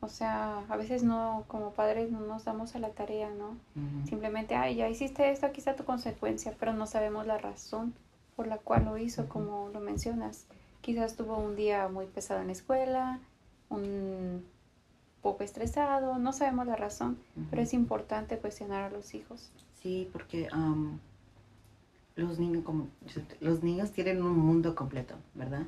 [0.00, 3.48] O sea, a veces no, como padres, no nos damos a la tarea, ¿no?
[3.74, 4.06] Ujú.
[4.08, 7.94] Simplemente, ay, ya hiciste esto, aquí está tu consecuencia, pero no sabemos la razón
[8.36, 9.30] por la cual lo hizo, Ujú.
[9.30, 10.46] como lo mencionas.
[10.82, 13.18] Quizás tuvo un día muy pesado en la escuela,
[13.70, 14.44] un
[15.26, 17.18] poco estresado, no sabemos la razón,
[17.50, 17.66] pero Ujú.
[17.68, 19.50] es importante cuestionar a los hijos.
[19.82, 21.00] Sí, porque am,
[22.14, 22.86] los niños como
[23.40, 25.66] los niños tienen un mundo completo, ¿verdad?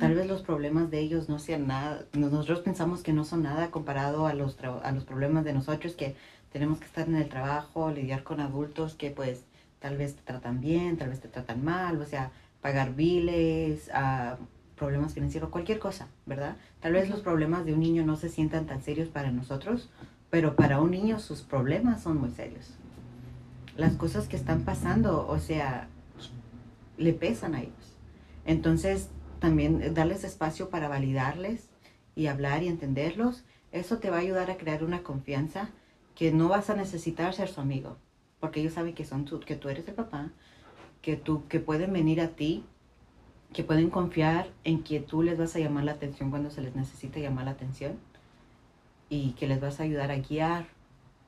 [0.00, 3.70] Tal vez los problemas de ellos no sean nada, nosotros pensamos que no son nada
[3.70, 6.16] comparado a los, a los problemas de nosotros que
[6.52, 9.44] tenemos que estar en el trabajo, lidiar con adultos que pues
[9.78, 14.36] tal vez te tratan bien, tal vez te tratan mal, o sea, pagar biles, ah,
[14.76, 16.56] problemas financieros, cualquier cosa, ¿verdad?
[16.80, 19.90] Tal vez los problemas de un niño no se sientan tan serios para nosotros,
[20.30, 22.74] pero para un niño sus problemas son muy serios.
[23.76, 25.88] Las cosas que están pasando, o sea,
[26.96, 27.96] le pesan a ellos.
[28.44, 29.08] Entonces,
[29.38, 31.68] también darles espacio para validarles
[32.14, 35.70] y hablar y entenderlos, eso te va a ayudar a crear una confianza
[36.14, 37.96] que no vas a necesitar ser su amigo,
[38.40, 40.30] porque ellos saben que son tú, que tú eres el papá,
[41.02, 42.64] que tú que pueden venir a ti,
[43.56, 46.76] que pueden confiar en que tú les vas a llamar la atención cuando se les
[46.76, 47.98] necesite llamar la atención
[49.08, 50.66] y que les vas a ayudar a guiar,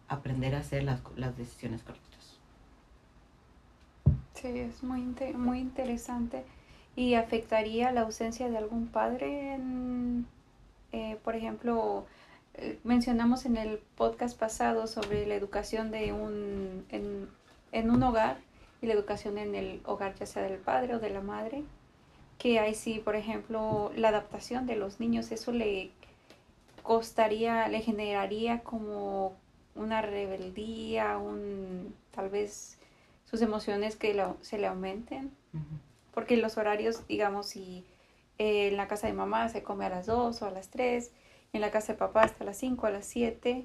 [0.09, 2.39] a aprender a hacer las, las decisiones correctas.
[4.35, 5.01] Sí, es muy,
[5.39, 6.45] muy interesante.
[6.97, 9.55] ¿Y afectaría la ausencia de algún padre?
[9.55, 10.27] en,
[10.93, 12.05] eh, por ejemplo,
[12.57, 17.31] eh, mencionamos en el podcast pasado sobre la educación de un, en,
[17.73, 18.37] en un hogar
[18.83, 21.65] y la educación en el hogar, ya sea del padre o de la madre,
[22.39, 25.91] que ahí sí, por ejemplo, la adaptación de los niños, eso le
[26.83, 29.37] costaría, le generaría como
[29.75, 32.79] una rebeldía, un tal vez
[33.31, 35.33] sus emociones que lo- se le aumenten,
[36.15, 37.85] porque los horarios, digamos, si
[38.39, 41.13] eh, en la casa de mamá se come a las 2 o a las 3,
[41.53, 43.65] en la casa de papá hasta las 5, a las 7,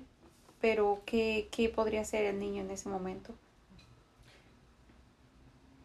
[0.62, 3.34] pero ¿qué, qué podría hacer el niño en ese momento?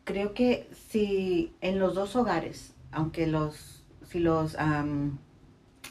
[0.05, 4.57] Creo que si en los dos hogares, aunque los, si los,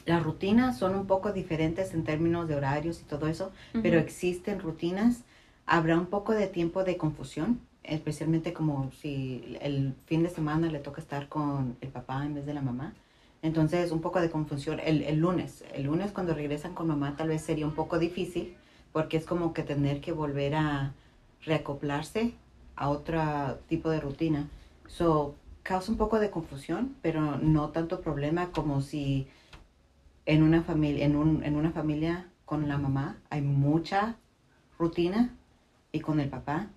[0.06, 4.60] las rutinas son un poco diferentes en términos de horarios y todo eso, pero existen
[4.60, 5.24] rutinas,
[5.66, 10.78] habrá un poco de tiempo de confusión, especialmente como si el fin de semana le
[10.78, 12.94] toca estar con el papá en vez de la mamá.
[13.42, 15.64] Entonces, un poco de confusión el, el lunes.
[15.72, 18.56] El lunes cuando regresan con mamá tal vez sería un poco difícil
[18.92, 20.92] porque es como que tener que volver a
[21.44, 22.34] reacoplarse
[22.76, 24.48] a otro tipo de rutina.
[24.86, 25.34] So,
[25.68, 29.28] causa un poco de confusión, pero no tanto problema como si
[30.24, 34.16] en una familia, en, un, en una familia con la mamá hay mucha
[34.78, 35.36] rutina
[35.92, 36.68] y con el papá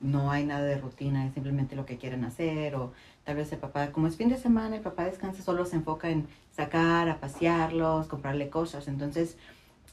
[0.00, 2.92] no hay nada de rutina, es simplemente lo que quieren hacer o
[3.24, 6.10] tal vez el papá, como es fin de semana, el papá descansa, solo se enfoca
[6.10, 8.86] en sacar, a pasearlos, comprarle cosas.
[8.86, 9.38] Entonces,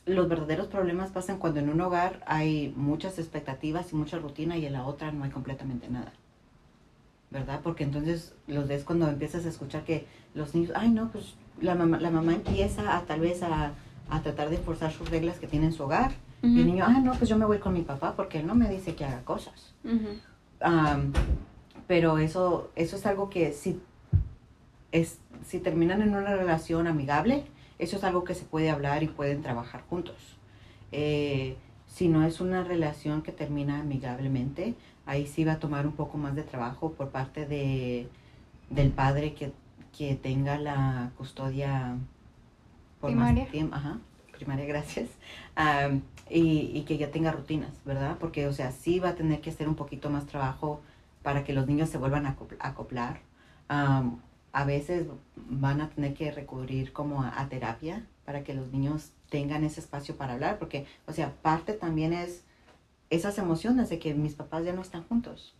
[0.05, 4.65] los verdaderos problemas pasan cuando en un hogar hay muchas expectativas y mucha rutina y
[4.65, 6.11] en la otra no hay completamente nada.
[7.31, 7.59] ¿Verdad?
[7.63, 11.75] Porque entonces los ves cuando empiezas a escuchar que los niños, ay no, pues la
[11.75, 13.73] mamá, la mamá empieza a tal vez a,
[14.09, 16.11] a tratar de forzar sus reglas que tiene en su hogar.
[16.41, 18.55] Y el niño, ah, no, pues yo me voy con mi papá porque él no
[18.55, 19.73] me dice que haga cosas.
[21.85, 23.81] pero eso, eso es algo que si,
[24.93, 27.43] es, si terminan en una relación amigable,
[27.77, 30.15] eso es algo que se puede hablar y pueden trabajar juntos.
[30.93, 31.57] Eh,
[31.87, 34.75] si no es una relación que termina amigablemente,
[35.09, 38.07] ahí sí va a tomar un poco más de trabajo por parte de,
[38.69, 39.51] del padre que,
[39.97, 41.97] que tenga la custodia
[43.01, 43.43] por primaria.
[43.43, 43.75] más tiempo.
[43.75, 43.97] Ajá,
[44.31, 45.09] primaria, gracias.
[46.29, 48.17] y, y, que ya tenga rutinas, ¿verdad?
[48.19, 50.81] Porque, o sea, sí va a tener que hacer un poquito más trabajo
[51.23, 53.19] para que los niños se vuelvan a acoplar
[54.51, 59.63] a veces van a tener que recurrir como a, terapia para que los niños tengan
[59.63, 62.43] ese espacio para hablar, porque, o sea, parte también es
[63.09, 65.55] esas emociones de que mis papás ya no están juntos.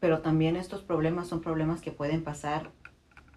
[0.00, 2.70] pero también estos problemas son problemas que pueden pasar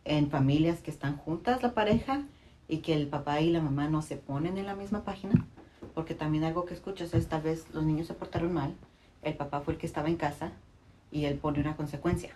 [0.03, 2.23] en familias que están juntas la pareja
[2.67, 5.45] y que el papá y la mamá no se ponen en la misma página,
[5.93, 8.75] porque también algo que escuchas es tal vez los niños se portaron mal,
[9.21, 10.51] el papá fue el que estaba en casa
[11.11, 12.35] y él pone una consecuencia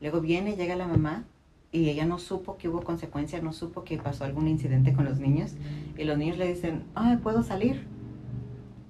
[0.00, 1.24] Luego viene, llega la mamá
[1.72, 5.18] y ella no supo que hubo consecuencias, no supo que pasó algún incidente con los
[5.18, 5.54] niños.
[5.96, 7.86] Y los niños le dicen, ah, ¿puedo salir?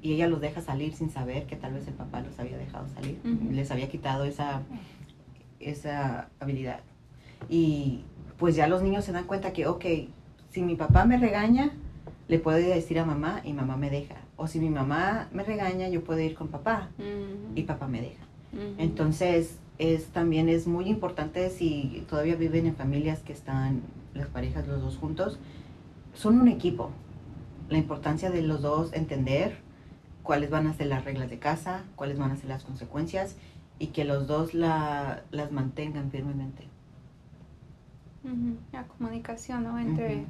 [0.06, 2.86] Y ella los deja salir sin saber que tal vez el papá los había dejado
[2.94, 3.18] salir.
[3.50, 4.62] Les había quitado esa,
[5.58, 6.78] esa habilidad.
[7.48, 8.04] Y
[8.38, 9.84] pues ya los niños se dan cuenta que, ok,
[10.50, 11.72] si mi papá me regaña,
[12.28, 14.14] le puedo decir a mamá y mamá me deja.
[14.36, 16.88] O si mi mamá me regaña, yo puedo ir con papá
[17.56, 18.22] y papá me deja.
[18.78, 23.82] Entonces, es también es muy importante si todavía viven en familias que están
[24.14, 25.40] las parejas los dos juntos,
[26.14, 26.92] son un equipo.
[27.68, 29.65] La importancia de los dos entender
[30.26, 33.36] cuáles van a ser las reglas de casa, cuáles van a ser las consecuencias
[33.78, 36.66] y que los dos la, las mantengan firmemente.
[38.72, 39.78] La comunicación ¿no?
[39.78, 40.26] entre,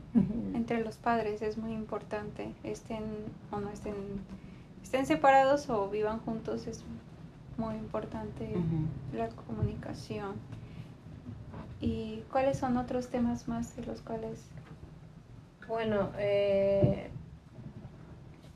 [0.52, 3.04] entre los padres es muy importante, estén
[3.50, 3.94] o no estén,
[4.82, 6.84] estén separados o vivan juntos, es
[7.56, 8.50] muy importante
[9.14, 10.34] la comunicación.
[11.80, 14.44] ¿Y cuáles son otros temas más de los cuales...
[15.66, 17.10] Bueno, eh,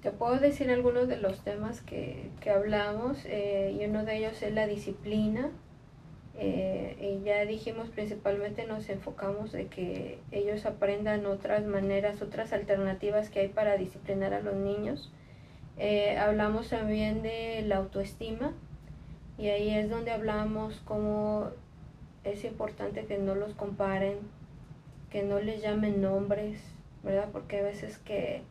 [0.03, 4.43] te puedo decir algunos de los temas que, que hablamos eh, y uno de ellos
[4.43, 5.51] es la disciplina.
[6.39, 13.29] Eh, y ya dijimos principalmente nos enfocamos de que ellos aprendan otras maneras, otras alternativas
[13.29, 15.13] que hay para disciplinar a los niños.
[16.19, 18.55] hablamos también de la autoestima,
[19.41, 21.51] y ahí es donde hablamos cómo
[22.25, 24.19] es importante que no los comparen,
[25.09, 26.63] que no les llamen nombres,
[27.03, 27.31] ¿verdad?
[27.33, 28.43] Porque a veces que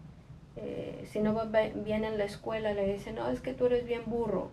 [0.62, 3.86] eh, si no va bien en la escuela le dicen, no, es que tú eres
[3.86, 4.52] bien burro.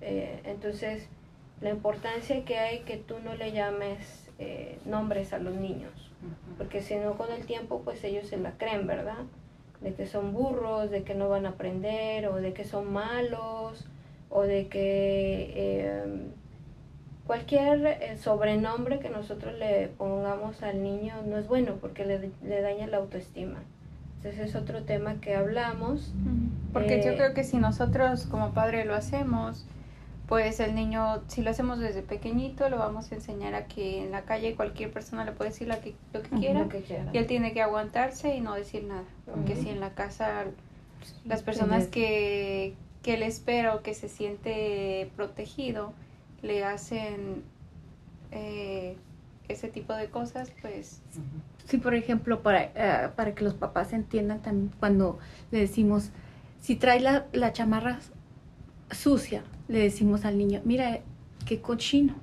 [0.00, 1.08] Eh, entonces,
[1.60, 5.92] la importancia que hay que tú no le llames eh, nombres a los niños,
[6.56, 9.24] porque si no con el tiempo pues ellos se la creen, ¿verdad?
[9.80, 13.86] De que son burros, de que no van a aprender o de que son malos
[14.30, 16.30] o de que em,
[17.26, 22.86] cualquier eh, sobrenombre que nosotros le pongamos al niño no es bueno porque le, daña
[22.86, 23.62] la autoestima.
[24.22, 26.12] Entonces es otro tema que hablamos.
[26.74, 29.64] Porque yo eh, creo que si nosotros como padre lo hacemos,
[30.28, 34.12] pues el niño, si lo hacemos desde pequeñito, lo vamos a enseñar a que en
[34.12, 36.68] la calle cualquier persona le puede decir lo que, lo que, quiera,
[37.12, 39.04] y él tiene que aguantarse y no decir nada.
[39.24, 40.44] Porque si en la casa
[41.24, 45.94] las personas que, que él espera o que se siente protegido
[46.42, 47.42] le hacen
[48.32, 48.96] eh,
[49.48, 51.00] ese tipo de cosas, pues...
[51.70, 55.20] Sí, por ejemplo, para, eh, para que los papás entiendan también cuando
[55.52, 56.10] le decimos,
[56.58, 58.00] si trae la, la chamarra
[58.90, 60.98] sucia, le decimos al niño, mira,
[61.46, 62.16] qué cochino,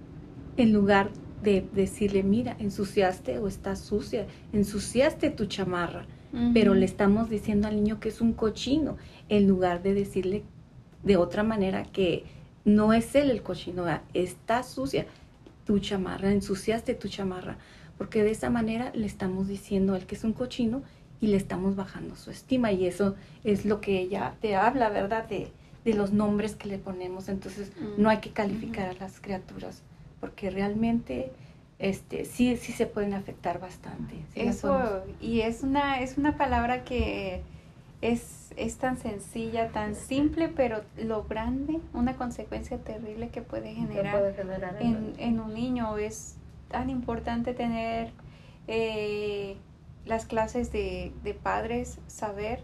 [0.57, 1.11] en lugar
[1.43, 6.05] de decirle, mira, ensuciaste o está sucia, ensuciaste tu chamarra,
[6.53, 8.97] pero le estamos diciendo al niño que es un cochino,
[9.29, 10.43] en lugar de decirle
[11.03, 12.25] de otra manera que
[12.65, 15.05] no es él el cochino, está sucia
[15.65, 17.57] tu chamarra, ensuciaste tu chamarra,
[17.97, 20.83] porque de esa manera le estamos diciendo al que es un cochino
[21.19, 25.27] y le estamos bajando su estima y eso es lo que ella te habla, ¿verdad?
[25.27, 25.51] De,
[25.83, 29.81] de los nombres que le ponemos, entonces no hay que calificar a las criaturas
[30.19, 31.31] porque realmente
[31.79, 34.15] este, sí, sí se pueden afectar bastante.
[34.35, 37.41] Eso, y es una, es una palabra que
[38.01, 44.33] es, es tan sencilla, tan simple, pero lo grande, una consecuencia terrible que puede generar,
[44.79, 45.97] en, en, un niño.
[45.97, 46.35] Es
[46.69, 48.11] tan importante tener
[48.67, 49.57] eh,
[50.05, 52.61] las clases de, de padres, saber.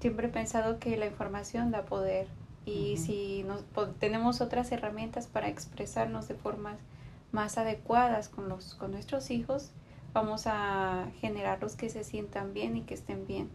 [0.00, 2.26] Siempre he pensado que la información da poder
[2.64, 3.64] y si nos,
[3.98, 6.78] tenemos otras herramientas para expresarnos de formas
[7.32, 9.70] más adecuadas con, los, con nuestros hijos,
[10.12, 13.48] vamos a generarlos que se sientan bien y que estén bien.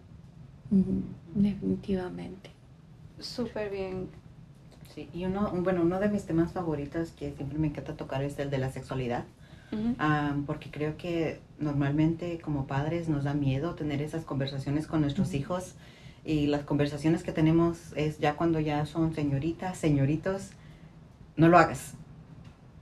[1.36, 2.50] Definitivamente.
[3.20, 4.10] Súper bien.
[4.94, 8.38] Sí, y uno, bueno, uno de mis temas favoritos que siempre me encanta tocar es
[8.40, 9.24] el de la sexualidad.
[10.46, 15.76] Porque creo que normalmente como padres nos da miedo tener esas conversaciones con nuestros hijos
[16.24, 20.52] y las conversaciones que tenemos es ya cuando ya son señoritas, señoritos,
[21.36, 21.94] no lo hagas,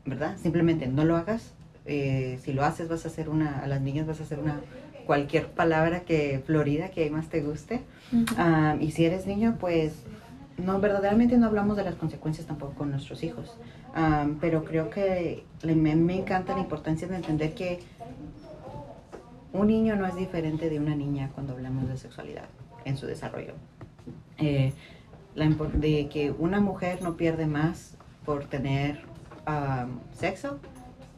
[0.06, 0.38] ¿verdad?
[0.38, 1.54] Simplemente no lo hagas.
[1.86, 4.62] Eh, si lo haces vas a hacer una, a las niñas vas a hacer una
[5.06, 7.82] cualquier palabra que florida que más te guste.
[8.38, 9.94] Ah, y si eres niño, pues
[10.58, 13.56] no, verdaderamente no hablamos de las consecuencias tampoco con nuestros hijos.
[14.41, 17.80] Pero creo que me, me, encanta la importancia de entender que
[19.53, 22.45] un niño no es diferente de una niña cuando hablamos de sexualidad
[22.84, 23.53] en su desarrollo.
[24.38, 24.74] Eh,
[25.34, 29.03] la, de que una mujer no pierde más por tener
[30.14, 30.60] sexo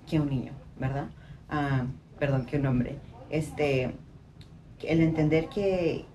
[0.05, 1.07] que un niño, ¿verdad?
[2.19, 2.97] perdón, que un hombre
[3.29, 3.95] este,
[4.83, 6.05] el entender que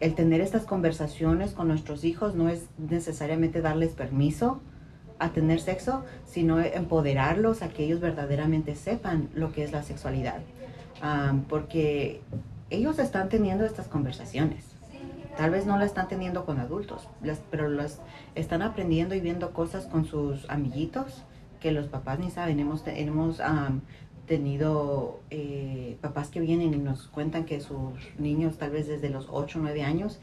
[0.00, 4.60] el tener estas conversaciones con nuestros hijos no es necesariamente darles permiso
[5.18, 10.40] a tener sexo, sino empoderarlos a que ellos verdaderamente sepan lo que es la sexualidad.
[11.48, 12.22] porque
[12.70, 14.64] ellos están teniendo estas conversaciones.
[15.36, 17.08] Tal vez no las están teniendo con adultos,
[17.50, 18.00] pero las
[18.34, 21.22] están aprendiendo y viendo cosas con sus amiguitos
[21.60, 22.58] que los papás ni saben.
[22.58, 23.40] Hemos, tenemos
[24.26, 29.28] tenido eh, papás que vienen y nos cuentan que sus niños, tal vez desde los
[29.30, 30.18] 8 o 9 años,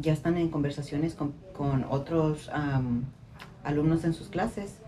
[0.00, 1.34] ya están en conversaciones con,
[1.90, 2.50] otros
[3.62, 4.78] alumnos en sus clases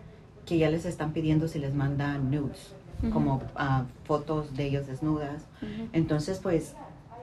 [0.46, 2.74] que ya les están pidiendo si les mandan nudes,
[3.12, 5.44] como ah, fotos de ellos desnudas.
[5.92, 6.74] Entonces, pues,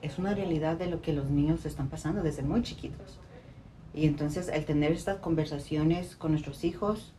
[0.02, 3.20] es una realidad de lo que los niños están pasando desde muy chiquitos.
[3.94, 7.14] Y entonces, el tener estas conversaciones con nuestros hijos,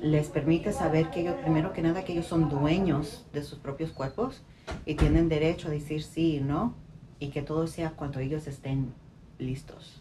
[0.00, 3.90] les permite saber que ellos, primero que nada, que ellos son dueños de sus propios
[3.90, 4.42] cuerpos
[4.86, 6.74] y tienen derecho a decir sí y no,
[7.18, 8.92] y que todo sea cuando ellos estén
[9.38, 10.00] listos.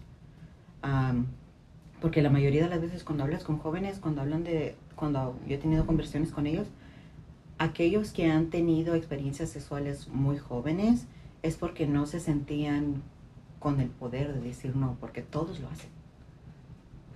[1.99, 5.55] porque la mayoría de las veces cuando hablas con jóvenes, cuando hablan de, cuando yo
[5.55, 6.67] he tenido conversaciones con ellos,
[7.57, 11.07] aquellos que han tenido experiencias sexuales muy jóvenes
[11.41, 13.01] es porque no se sentían
[13.59, 15.96] con el poder de decir no, porque todos lo hacen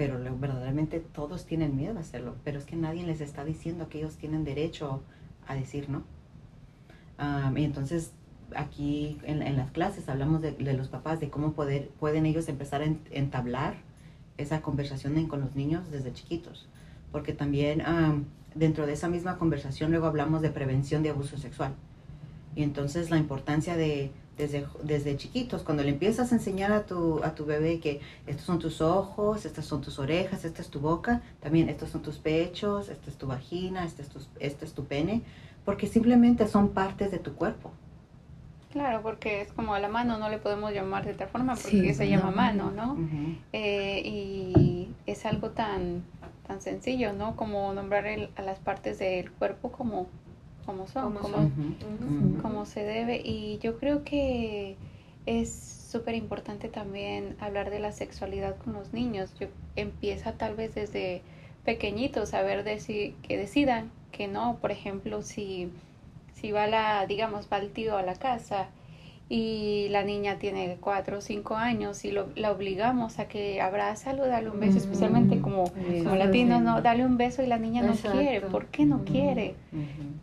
[0.02, 4.00] pero verdaderamente todos tienen miedo a hacerlo, pero es que nadie les está diciendo que
[4.00, 5.04] ellos tienen derecho
[5.46, 6.02] a decir no.
[7.56, 8.12] y entonces
[8.56, 12.86] aquí en, las clases hablamos de, los papás, de cómo poder, pueden ellos empezar a
[13.12, 13.76] entablar
[14.40, 16.68] esa conversación con los niños desde chiquitos,
[17.12, 17.84] porque también
[18.56, 21.76] dentro de esa misma conversación luego hablamos de prevención de abuso sexual.
[22.56, 27.24] Y entonces la importancia de desde, desde chiquitos, cuando le empiezas a enseñar a tu,
[27.24, 30.80] a tu bebé que estos son tus ojos, estas son tus orejas, esta es tu
[30.80, 34.74] boca, también estos son tus pechos, esta es tu vagina, este es tu, este es
[34.74, 35.22] tu pene,
[35.66, 37.72] porque simplemente son partes de tu cuerpo.
[38.72, 41.94] Claro, porque es como a la mano, no le podemos llamar de otra forma porque
[41.94, 42.98] se llama mano, ¿no?
[43.52, 46.04] Eh, y es algo tan,
[46.48, 47.36] tan sencillo, ¿no?
[47.36, 48.06] Como nombrar
[48.36, 50.08] a las partes del cuerpo como
[50.66, 51.14] como son,
[52.42, 53.22] como, se debe.
[53.24, 54.78] Y yo creo que
[55.26, 59.34] es súper importante también hablar de la sexualidad con los niños.
[59.40, 61.22] Yo, empieza tal vez desde
[61.66, 65.70] pequeñitos a ver que decidan que no, por ejemplo, si,
[66.34, 68.70] si va la, digamos, va el tío a la casa
[69.34, 74.28] y la niña tiene cuatro o cinco años y lo, la obligamos a que abrázalo,
[74.28, 75.72] dale un beso, especialmente como,
[76.04, 79.56] como latinos, no, dale un beso y la niña no quiere, ¿por qué no quiere?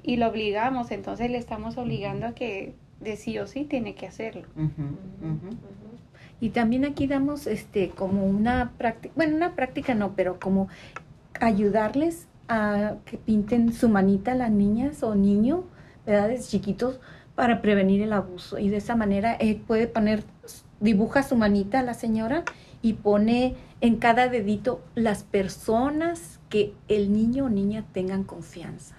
[0.02, 4.06] Y lo obligamos, entonces le estamos obligando a que de sí o sí tiene que
[4.06, 4.42] hacerlo.
[6.38, 10.68] Y también aquí damos este como una práctica, bueno, una práctica no, pero como
[11.40, 15.60] ayudarles a que pinten su manita las niñas o niños,
[16.04, 16.30] ¿verdad?
[16.46, 17.00] Chiquitos,
[17.38, 18.58] para prevenir el abuso.
[18.58, 20.24] Y de esa manera él puede poner,
[20.80, 22.42] dibuja su manita a la señora
[22.82, 28.96] y pone en cada dedito las personas que el niño o niña tengan confianza.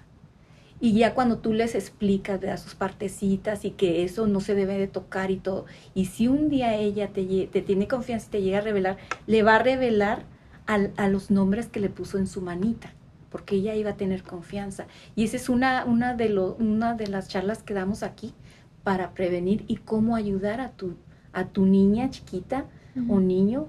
[0.80, 4.78] Y ya cuando tú les explicas de sus partecitas y que eso no se debe
[4.78, 8.40] de tocar y todo, y si un día ella te, te tiene confianza y te
[8.40, 10.24] llega a revelar, le va a revelar
[10.66, 12.94] a los nombres que le puso en su manita.
[13.30, 14.86] Porque ella iba a tener confianza.
[15.16, 18.34] Y esa es una, una, de, lo, una de las charlas que damos aquí
[18.82, 20.96] para prevenir y cómo ayudar a tu,
[21.32, 22.64] a tu niña chiquita
[23.08, 23.68] o niño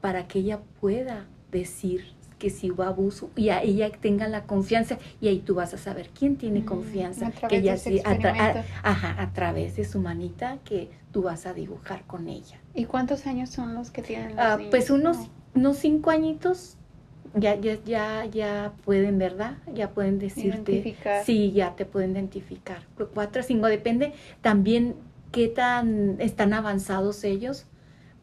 [0.00, 2.06] para que ella pueda decir
[2.38, 5.78] que si hubo abuso y a ella tenga la confianza y ahí tú vas a
[5.78, 8.60] saber quién tiene confianza a que ella sí a, tra- a- experimento.
[8.82, 13.26] ajá, a través de su manita que tú vas a dibujar con ella ¿Y cuántos
[13.26, 14.70] años son los que tienen los Ah, niños?
[14.70, 15.28] pues unos No.
[15.54, 16.76] unos cinco añitos
[17.34, 21.24] ya ya ya ya pueden verdad ya pueden decirte Identificar.
[21.24, 24.94] sí ya te pueden identificar Cu- cuatro o cinco depende también
[25.32, 27.66] qué tan están avanzados ellos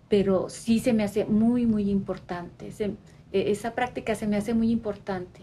[0.09, 2.95] pero sí se me hace muy muy importante Se-
[3.33, 5.41] e- esa práctica se me hace muy importante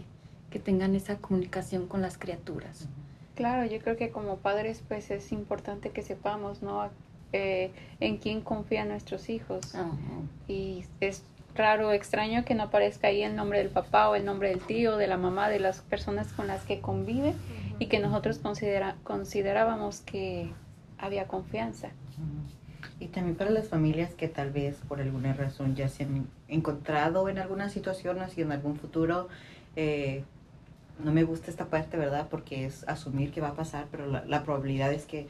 [0.49, 2.87] que tengan esa comunicación con las criaturas
[3.35, 6.89] Claro, yo creo que como padres pues es importante que sepamos, ¿no?
[7.31, 9.75] Eh, en quién confían nuestros hijos.
[9.75, 9.89] Ajá.
[10.49, 11.23] Y es
[11.55, 14.97] raro, extraño que no aparezca ahí el nombre del papá o el nombre del tío,
[14.97, 17.33] de la mamá, de las personas con las que convive
[17.79, 20.51] y que nosotros considera, considerábamos que
[20.97, 21.87] había confianza.
[21.87, 22.59] Ujú.
[22.99, 27.29] Y también para las familias que tal vez por alguna razón ya se han encontrado
[27.29, 29.29] en alguna situación así en algún futuro,
[29.75, 30.23] eh,
[31.03, 32.27] no me gusta esta parte, ¿verdad?
[32.29, 35.27] Porque es asumir que va a pasar, pero la, la probabilidad es que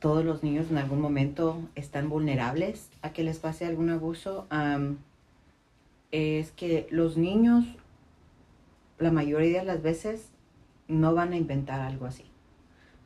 [0.00, 4.46] todos los niños en algún momento están vulnerables a que les pase algún abuso.
[4.50, 4.98] Am,
[6.10, 7.64] es que los niños,
[8.98, 10.30] la mayoría de las veces,
[10.86, 12.24] no van a inventar algo así.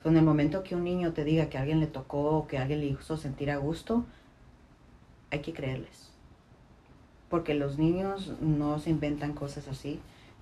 [0.03, 2.59] So, en el momento que un niño te diga que alguien le tocó o que
[2.59, 4.05] alguien le hizo sentir a gusto,
[5.31, 6.11] hay que creerles.
[7.29, 10.01] Porque los niños no se inventan cosas así.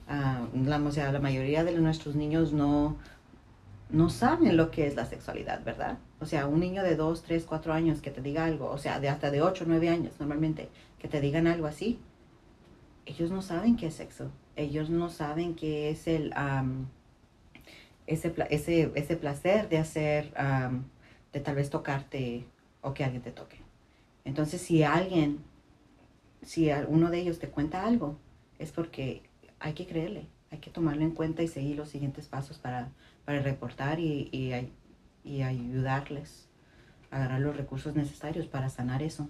[0.09, 2.96] Ah, o sea, la mayoría de nuestros niños no,
[3.93, 5.99] no saben lo que es la sexualidad, ¿verdad?
[6.20, 9.01] O sea, un niño de 2, 3, 4 años que te diga algo, o sea,
[9.01, 10.68] de hasta de 8, 9 años normalmente,
[10.99, 11.99] que te digan algo así,
[13.07, 14.30] ellos no saben qué es sexo.
[14.57, 16.32] Ellos no saben qué es el...
[18.07, 20.32] ese, ese, ese placer de hacer,
[21.32, 22.47] de tal vez tocarte
[22.82, 23.59] o que alguien te toque.
[24.24, 25.38] Entonces, si alguien,
[26.43, 28.18] si uno de ellos te cuenta algo,
[28.59, 29.22] es porque
[29.59, 32.91] hay que creerle, hay que tomarlo en cuenta y seguir los siguientes pasos para,
[33.31, 34.72] para reportar y, y, ay-
[35.24, 36.49] y ayudarles
[37.11, 39.28] a agarrar los recursos necesarios para sanar eso.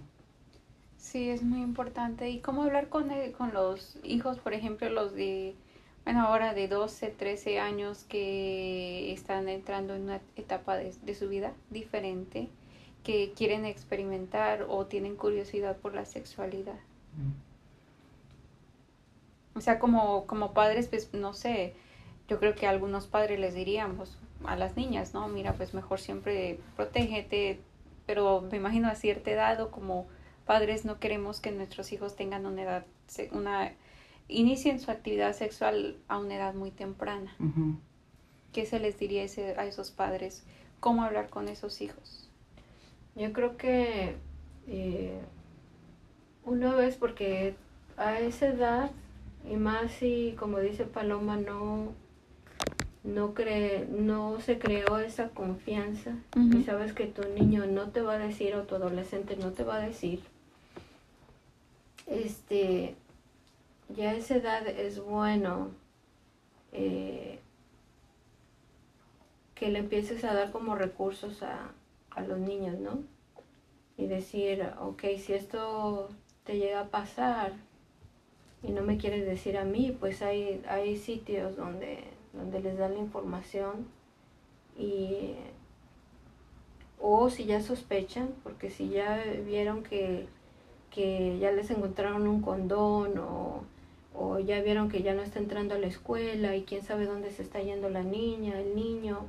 [0.97, 2.29] Sí, es muy importante.
[2.29, 5.55] ¿Y cómo hablar con, el- con los hijos, por ejemplo, los de,
[6.05, 11.27] bueno, ahora de 12, 13 años que están entrando en una etapa de, de su
[11.29, 12.49] vida diferente,
[13.03, 16.79] que quieren experimentar o tienen curiosidad por la sexualidad?
[19.55, 21.73] O sea, como, como padres, pues no sé,
[22.31, 25.27] yo creo que algunos padres les dirían pues, a las niñas, ¿no?
[25.27, 27.59] Mira, pues mejor siempre protégete,
[28.05, 30.07] pero me imagino a cierta edad o como
[30.45, 32.85] padres no queremos que nuestros hijos tengan una edad,
[33.33, 33.73] una,
[34.29, 37.35] inicien su actividad sexual a una edad muy temprana.
[38.53, 40.45] ¿Qué se les diría ese- a esos padres?
[40.79, 42.29] ¿Cómo hablar con esos hijos?
[43.13, 44.15] Yo creo que
[44.67, 45.19] eh,
[46.45, 47.55] una vez porque
[47.97, 48.91] a esa edad
[49.49, 51.91] y más si como dice Paloma no
[53.03, 58.13] no cree no se creó esa confianza y sabes que tu niño no te va
[58.13, 60.21] a decir o tu adolescente no te va a decir
[62.05, 62.95] este
[63.89, 65.69] ya a esa edad es bueno
[66.71, 67.39] eh,
[69.55, 71.71] que le empieces a dar como recursos a,
[72.09, 73.03] a los niños, ¿no?
[73.97, 76.09] Y decir, ok, si esto
[76.45, 77.53] te llega a pasar
[78.63, 82.93] y no me quieres decir a mí, pues hay, hay sitios donde, donde les dan
[82.93, 83.87] la información
[84.77, 85.35] y
[86.99, 90.27] o si ya sospechan, porque si ya vieron que,
[90.91, 93.63] que ya les encontraron un condón o,
[94.13, 97.31] o ya vieron que ya no está entrando a la escuela y quién sabe dónde
[97.31, 99.25] se está yendo la niña, el niño,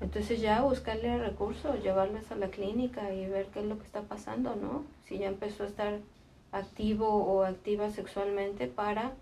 [0.00, 4.02] entonces ya buscarle recursos, llevarles a la clínica y ver qué es lo que está
[4.02, 4.84] pasando, ¿no?
[5.06, 6.00] Si ya empezó a estar
[6.52, 9.12] activo o activa sexualmente para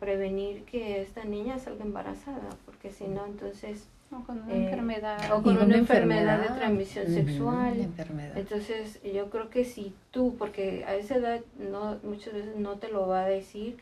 [0.00, 5.32] prevenir que esta niña salga embarazada, porque si no, entonces, O con una Eh, enfermedad.
[5.32, 7.78] o con una enfermedad de transmisión sexual.
[7.78, 8.36] enfermedad.
[8.36, 12.88] Entonces, yo creo que si tú, porque a esa edad no, muchas veces no te
[12.88, 13.76] lo va a decir,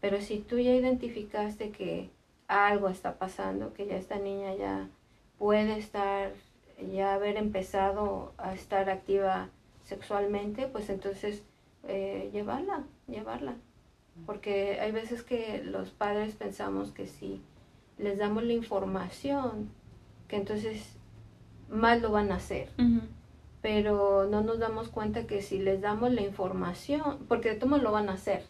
[0.00, 2.10] pero si tú ya identificaste que
[2.46, 4.86] algo está pasando, que ya esta niña ya
[5.38, 6.30] puede estar,
[6.92, 9.48] ya haber empezado a estar activa
[9.82, 11.42] sexualmente, pues entonces
[11.88, 13.54] eh, llevarla, llevarla.
[14.26, 17.42] Porque hay veces que los padres pensamos que si
[17.98, 19.70] les damos la información,
[20.28, 20.96] que entonces
[21.70, 22.68] más lo van a hacer.
[23.62, 27.92] Pero no nos damos cuenta que si les damos la información, porque de todos lo
[27.92, 28.44] van a hacer,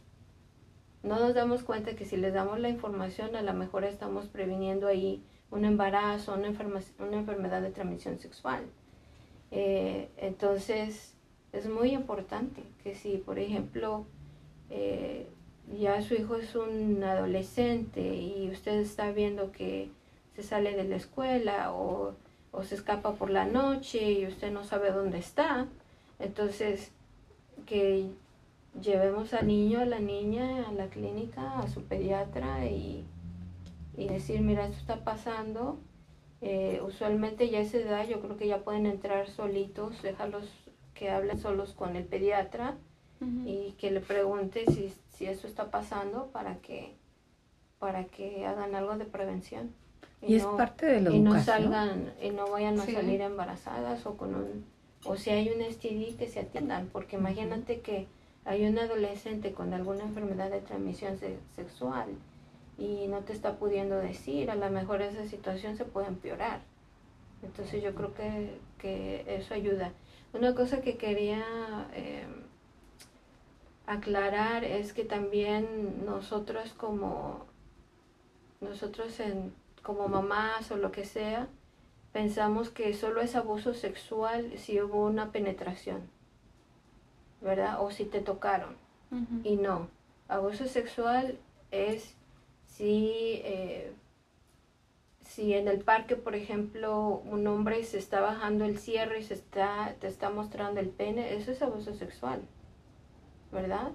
[1.02, 4.86] no nos damos cuenta que si les damos la información, a lo mejor estamos previniendo
[4.86, 6.48] ahí un embarazo, una,
[6.98, 8.64] una enfermedad de transmisión sexual.
[9.50, 11.14] Eh, entonces,
[11.52, 14.06] es muy importante que si, por ejemplo,
[14.70, 15.28] eh,
[15.78, 19.90] ya su hijo es un adolescente y usted está viendo que
[20.34, 22.14] se sale de la escuela o,
[22.50, 25.66] o se escapa por la noche y usted no sabe dónde está,
[26.18, 26.92] entonces
[27.66, 28.10] que
[28.80, 33.04] llevemos al niño, a la niña, a la clínica, a su pediatra y,
[33.96, 35.78] decir, mira, esto está pasando.
[36.40, 40.44] Eh, usualmente ya a esa edad yo creo que ya pueden entrar solitos, dejarlos
[40.94, 42.76] que hablen solos con el pediatra
[43.44, 46.94] y que le pregunte si, si eso está pasando para que,
[47.78, 49.72] para que hagan algo de prevención.
[50.20, 54.16] Y, es parte de la y no salgan y no vayan a salir embarazadas o
[54.16, 54.64] con un
[55.04, 58.06] o si hay un STD que se atiendan porque imagínate que
[58.44, 61.18] hay un adolescente con alguna enfermedad de transmisión
[61.56, 62.08] sexual
[62.78, 66.60] y no te está pudiendo decir, a lo mejor esa situación se puede empeorar.
[67.42, 69.92] Entonces yo creo que, que eso ayuda.
[70.32, 71.44] Una cosa que quería
[71.94, 72.26] eh,
[73.92, 77.46] aclarar es que también nosotros como
[78.60, 81.48] nosotros en, como mamás o lo que sea,
[82.12, 86.08] pensamos que solo es abuso sexual si hubo una penetración
[87.42, 87.82] ¿verdad?
[87.82, 88.76] O si te tocaron.
[89.44, 89.88] Y no,
[90.26, 91.38] abuso sexual
[91.70, 92.14] es
[92.66, 93.92] si, eh,
[95.20, 99.34] si en el parque, por ejemplo, un hombre se está bajando el cierre y se
[99.34, 102.40] está, te está mostrando el pene, eso es abuso sexual,
[103.52, 103.92] ¿verdad?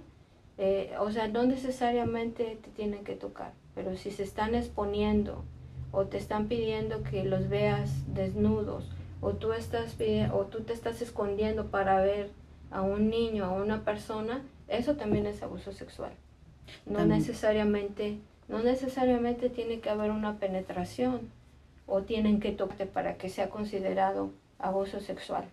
[0.57, 5.43] Eh, o sea, no necesariamente te tienen que tocar, pero si se están exponiendo
[5.91, 8.89] o te están pidiendo que los veas desnudos
[9.21, 9.95] o tú, estás,
[10.33, 12.29] o tú te estás escondiendo para ver
[12.71, 16.11] a un niño, a una persona, eso también es abuso sexual.
[16.85, 21.29] No necesariamente, no necesariamente tiene que haber una penetración
[21.85, 25.45] o tienen que tocarte para que sea considerado abuso sexual.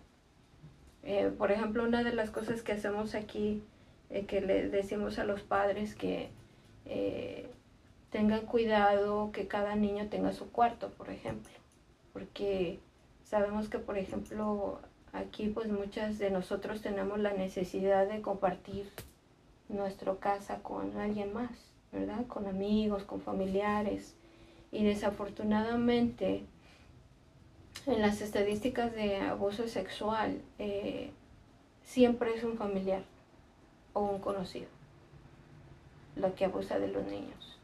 [1.03, 3.63] Eh, por ejemplo, una de las cosas que hacemos aquí,
[4.09, 6.29] eh, que le decimos a los padres que
[6.85, 7.49] eh,
[8.11, 11.51] tengan cuidado que cada niño tenga su cuarto, por ejemplo,
[12.13, 12.79] porque
[13.23, 14.79] sabemos que, por ejemplo,
[15.15, 18.91] Aquí pues muchas de nosotros tenemos la necesidad de compartir
[19.69, 21.51] nuestra casa con alguien más,
[21.93, 22.27] ¿verdad?
[22.27, 24.13] Con amigos, con familiares.
[24.73, 26.43] Y desafortunadamente
[27.85, 31.11] en las estadísticas de abuso sexual eh,
[31.85, 33.03] siempre es un familiar
[33.95, 34.67] o un conocido
[36.15, 37.57] lo que abusa de los niños.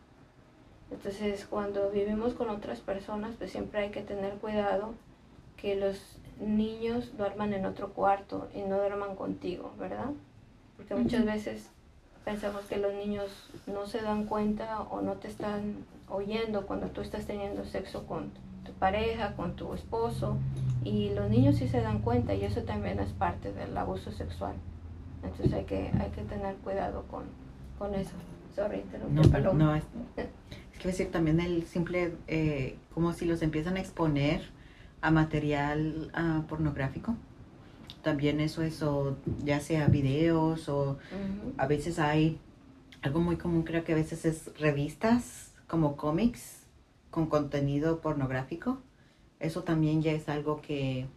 [0.90, 4.94] Entonces cuando vivimos con otras personas pues siempre hay que tener cuidado
[5.58, 10.10] que los niños duerman en otro cuarto y no duerman contigo, ¿verdad?
[10.76, 11.70] Porque muchas veces
[12.26, 13.30] pensamos que los niños
[13.68, 18.32] no se dan cuenta o no te están oyendo cuando tú estás teniendo sexo con
[18.66, 20.38] tu pareja, con tu esposo,
[20.84, 24.56] y los niños sí se dan cuenta y eso también es parte del abuso sexual.
[25.24, 27.24] Entonces hay que, hay que tener cuidado con,
[27.78, 28.12] con eso.
[28.56, 29.84] Sorry, no, no, es,
[30.18, 34.50] es que decir también el simple, eh, como si los empiezan a exponer
[35.02, 37.16] a material ah, pornográfico.
[38.04, 40.98] También eso, eso, ya sea videos o
[41.58, 42.40] a veces hay
[43.04, 46.64] algo muy común, creo que a veces es revistas como cómics
[47.12, 48.80] con contenido pornográfico.
[49.40, 51.08] Eso también ya es algo que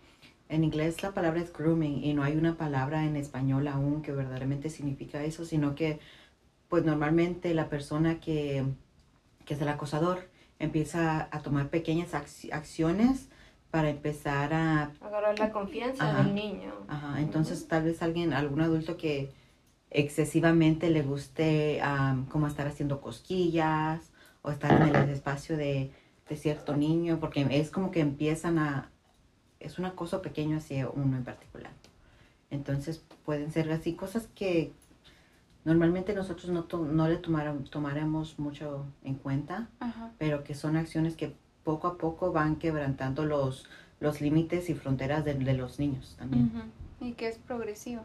[0.49, 4.13] en inglés la palabra es grooming y no hay una palabra en español aún que
[4.13, 6.01] verdaderamente significa eso, sino que
[6.69, 8.65] pues normalmente la persona que,
[9.45, 10.29] que es el acosador
[10.59, 13.29] empieza a tomar pequeñas acciones
[13.71, 14.93] para empezar a...
[15.01, 16.73] Agarrar la confianza del niño.
[16.87, 19.33] Ajá, entonces tal vez alguien, algún adulto que
[19.91, 21.81] excesivamente le guste
[22.29, 25.91] como estar haciendo cosquillas o estar en el espacio de,
[26.37, 28.91] cierto niño, porque es como que empiezan a...
[29.65, 31.73] Es un acoso pequeño hacia uno en particular.
[32.51, 34.73] Entonces pueden ser así cosas que
[35.65, 39.69] normalmente nosotros no, no le tomaremos mucho en cuenta,
[40.19, 41.35] pero que son acciones que
[41.65, 43.67] poco a poco van quebrantando los,
[44.01, 46.53] los límites y fronteras de, los niños también.
[47.01, 48.03] Y que es progresivo.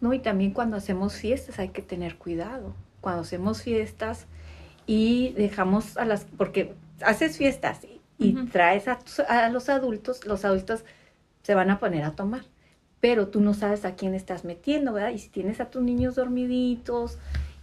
[0.00, 2.74] No, y también cuando hacemos fiestas hay que tener cuidado.
[3.00, 4.26] Cuando hacemos fiestas
[4.86, 7.86] y dejamos a las, porque haces fiestas
[8.18, 8.98] y, traes a,
[9.28, 10.84] a, los adultos, los adultos
[11.42, 12.42] se van a poner a tomar,
[13.00, 15.10] pero tú no sabes a quién estás metiendo, ¿verdad?
[15.10, 17.18] Y si tienes a tus niños dormiditos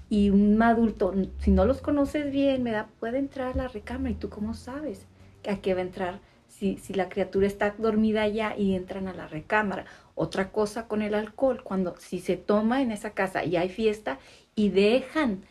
[0.09, 2.87] y un adulto, si no los conoces bien, ¿verdad?
[2.99, 5.05] Puede entrar a la recámara y tú cómo sabes
[5.47, 9.13] a qué va a entrar si, si la criatura está dormida ya y entran a
[9.13, 9.85] la recámara.
[10.15, 14.19] Otra cosa con el alcohol, cuando si se toma en esa casa y hay fiesta
[14.55, 15.43] y dejan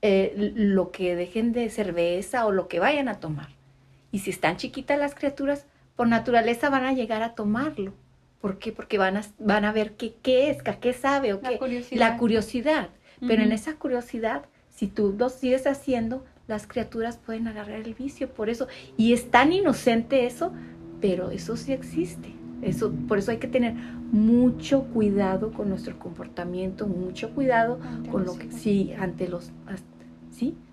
[0.00, 3.57] eh, lo que dejen de cerveza o lo que vayan a tomar.
[4.10, 7.92] Y si están chiquitas las criaturas, por naturaleza van a llegar a tomarlo.
[8.40, 8.72] ¿Por qué?
[8.72, 11.58] Porque van a, van a ver qué, qué es, qué sabe o La qué.
[11.58, 11.98] curiosidad.
[11.98, 12.88] La curiosidad.
[13.20, 18.28] Pero en esa curiosidad, si tú lo sigues haciendo, las criaturas pueden agarrar el vicio.
[18.28, 20.52] Por eso, y es tan inocente eso,
[21.00, 22.32] pero eso sí existe.
[22.62, 23.74] Eso, por eso hay que tener
[24.12, 29.50] mucho cuidado con nuestro comportamiento, mucho cuidado Ante con lo que sí ante los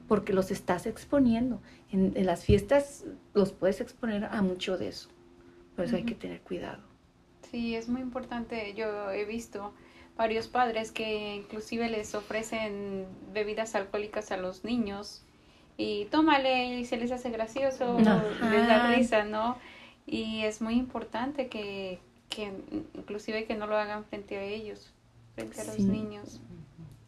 [0.08, 5.10] porque los estás exponiendo en, en las fiestas los puedes exponer a mucho de eso
[5.76, 6.96] por eso hay que tener cuidado
[7.52, 8.74] Sí, es muy importante.
[8.74, 9.74] Yo he visto
[10.18, 15.24] varios padres que inclusive les ofrecen bebidas alcohólicas a los niños
[15.78, 18.50] y tómale y se les hace gracioso, Ajá.
[18.50, 19.58] les da risa, ¿no?
[20.06, 22.00] Y es muy importante que,
[22.30, 22.52] que
[22.94, 24.94] inclusive que no lo hagan frente a ellos,
[25.36, 26.42] frente a los niños.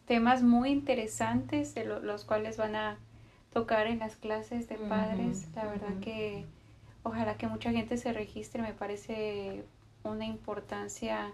[0.07, 2.97] Temas muy interesantes de lo- los cuales van a
[3.53, 5.47] tocar en las clases de padres.
[5.55, 6.45] La verdad que
[7.03, 9.63] ojalá que mucha gente se registre, me parece
[10.03, 11.31] una importancia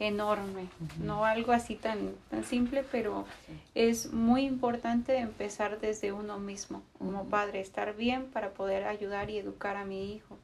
[0.00, 0.66] enorme,
[1.00, 3.24] no algo así tan, tan simple, pero
[3.74, 9.38] es muy importante empezar desde uno mismo, como padre, estar bien para poder ayudar y
[9.38, 10.36] educar a mi hijo,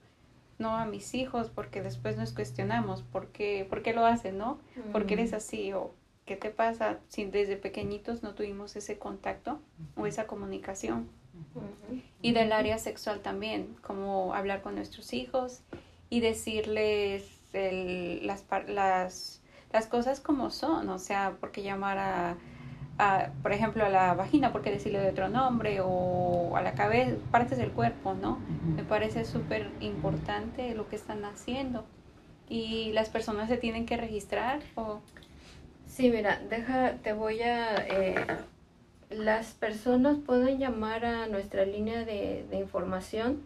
[0.59, 4.59] no a mis hijos, porque después nos cuestionamos por qué, por qué lo hacen, ¿no?
[4.93, 5.73] ¿Por qué eres así?
[5.73, 5.93] ¿O
[6.27, 9.61] qué te pasa si desde pequeñitos no tuvimos ese contacto
[9.97, 11.09] o esa comunicación?
[12.23, 15.61] Y del área sexual también, como hablar con nuestros hijos
[16.11, 21.99] y decirles el- las, par- las, las cosas como son, o sea, por qué llamar
[21.99, 22.37] a,
[22.99, 26.75] a, por ejemplo, a la vagina, por qué decirle de otro nombre o a la
[26.75, 28.39] cabeza, partes del cuerpo, ¿no?
[28.77, 31.85] Me parece súper importante lo que están haciendo.
[32.49, 35.01] Y las personas se tienen que registrar o...
[35.95, 37.77] Sí, mira, deja, te voy a...
[37.87, 38.17] eh,
[39.11, 43.43] las personas pueden llamar a nuestra línea de, de información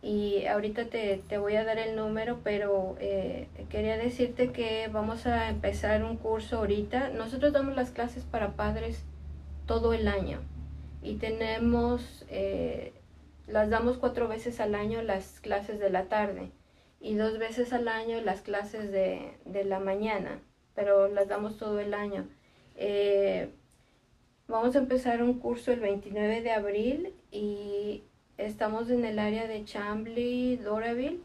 [0.00, 5.26] y ahorita te, te voy a dar el número, pero eh, quería decirte que vamos
[5.26, 7.08] a empezar un curso ahorita.
[7.08, 9.02] Nosotros damos las clases para padres
[9.66, 10.38] todo el año
[11.02, 12.92] y tenemos, eh,
[13.48, 16.52] las damos cuatro veces al año las clases de la tarde
[17.00, 20.38] y dos veces al año las clases de, de la mañana,
[20.74, 22.26] pero las damos todo el año.
[22.76, 23.50] Eh,
[24.48, 28.02] vamos a empezar un curso el 29 de abril y
[28.38, 31.20] estamos en el área de Chambly, Doraville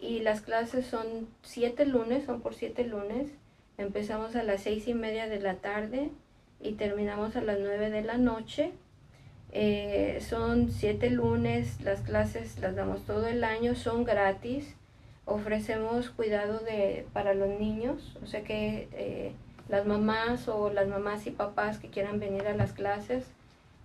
[0.00, 3.30] y las clases son siete lunes, son por siete lunes.
[3.76, 6.10] Empezamos a las seis y media de la tarde
[6.60, 8.72] y terminamos a las nueve de la noche.
[9.52, 14.76] Eh, son siete lunes, las clases las damos todo el año, son gratis.
[15.30, 19.32] Ofrecemos cuidado de, para los niños, o sea que eh,
[19.68, 23.24] las mamás o las mamás y papás que quieran venir a las clases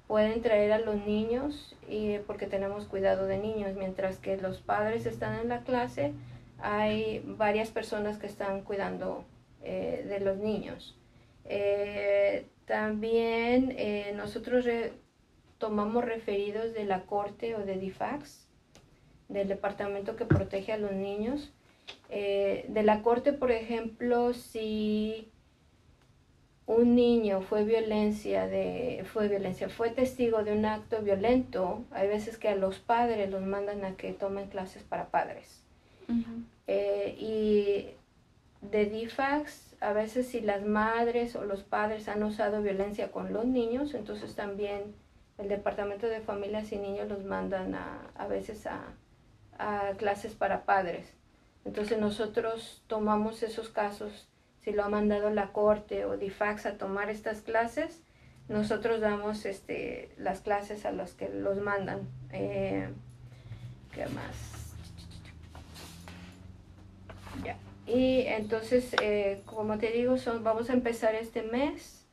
[0.07, 5.05] pueden traer a los niños y, porque tenemos cuidado de niños, mientras que los padres
[5.05, 6.13] están en la clase,
[6.59, 9.23] hay varias personas que están cuidando
[9.61, 10.97] eh, de los niños.
[11.45, 14.65] Eh, también eh, nosotros
[15.59, 18.44] tomamos referidos de la corte o de DIFAX,
[19.27, 21.51] del departamento que protege a los niños.
[22.09, 25.29] Eh, de la corte, por ejemplo, si
[26.67, 32.37] un niño fue violencia de fue violencia fue testigo de un acto violento hay veces
[32.37, 35.61] que a los padres los mandan a que tomen clases para padres
[36.67, 37.89] Eh, y
[38.67, 43.45] de DIFAX a veces si las madres o los padres han usado violencia con los
[43.45, 44.95] niños entonces también
[45.37, 48.93] el departamento de familias y niños los mandan a, a veces a,
[49.57, 51.13] a clases para padres
[51.65, 54.27] entonces nosotros tomamos esos casos
[54.65, 58.01] si lo ha mandado la corte o DIFAX a tomar estas clases,
[58.49, 62.09] nosotros damos este, las clases a los que los mandan.
[62.31, 62.89] Eh,
[63.93, 64.73] ¿Qué más?
[67.43, 67.57] Ya.
[67.85, 72.03] Y entonces, eh, como te digo, son, vamos a empezar este mes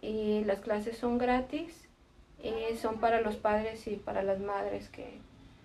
[0.00, 1.88] y las clases son gratis
[2.42, 5.20] y son para los padres y para las madres que,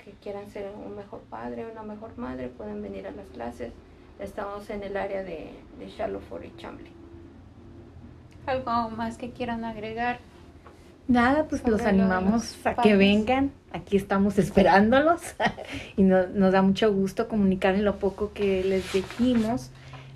[0.07, 3.73] que quieran ser un mejor padre una mejor madre, pueden venir a las clases.
[4.19, 6.51] Estamos en el área de, de Shaloford y.
[8.45, 10.19] ¿Algo más que quieran agregar?
[11.09, 13.51] Nada, pues los animamos los a que vengan.
[13.73, 15.21] Aquí estamos esperándolos
[15.97, 19.69] y no- nos da mucho gusto comunicar en lo poco que les dijimos.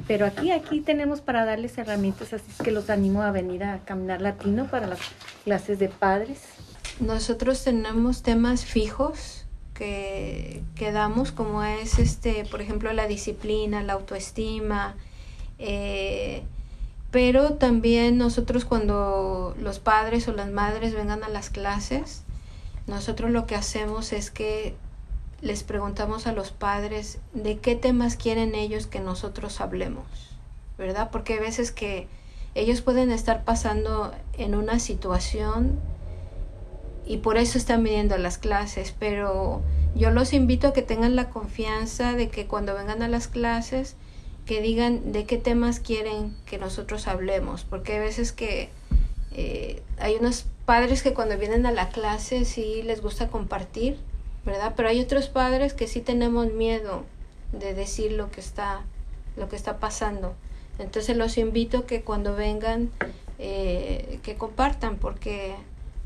[0.07, 3.79] Pero aquí, aquí tenemos para darles herramientas, así es que los animo a venir a
[3.79, 4.99] Caminar Latino para las
[5.43, 6.41] clases de padres.
[6.99, 9.40] Nosotros tenemos temas fijos
[10.75, 14.95] que, damos, como es, este, por ejemplo, la disciplina, la autoestima,
[15.57, 16.43] eh,
[17.09, 22.23] pero también nosotros cuando los padres o las madres vengan a las clases,
[22.86, 24.75] nosotros lo que hacemos es que
[25.41, 30.05] les preguntamos a los padres de qué temas quieren ellos que nosotros hablemos,
[30.77, 31.09] ¿verdad?
[31.11, 32.07] Porque hay veces que
[32.53, 35.79] ellos pueden estar pasando en una situación
[37.12, 39.62] y por eso están viniendo a las clases, pero
[39.95, 43.97] yo los invito a que tengan la confianza de que cuando vengan a las clases,
[44.45, 48.70] que digan de qué temas quieren que nosotros hablemos, porque hay veces que
[49.34, 53.97] eh, hay unos padres que cuando vienen a la clase sí les gusta compartir,
[54.45, 54.72] ¿verdad?
[54.78, 57.03] Pero hay otros padres que sí tenemos miedo
[57.51, 58.84] de decir lo que está,
[59.36, 60.34] lo que está pasando.
[60.80, 62.89] Entonces los invito que cuando vengan
[63.38, 65.55] eh, que compartan porque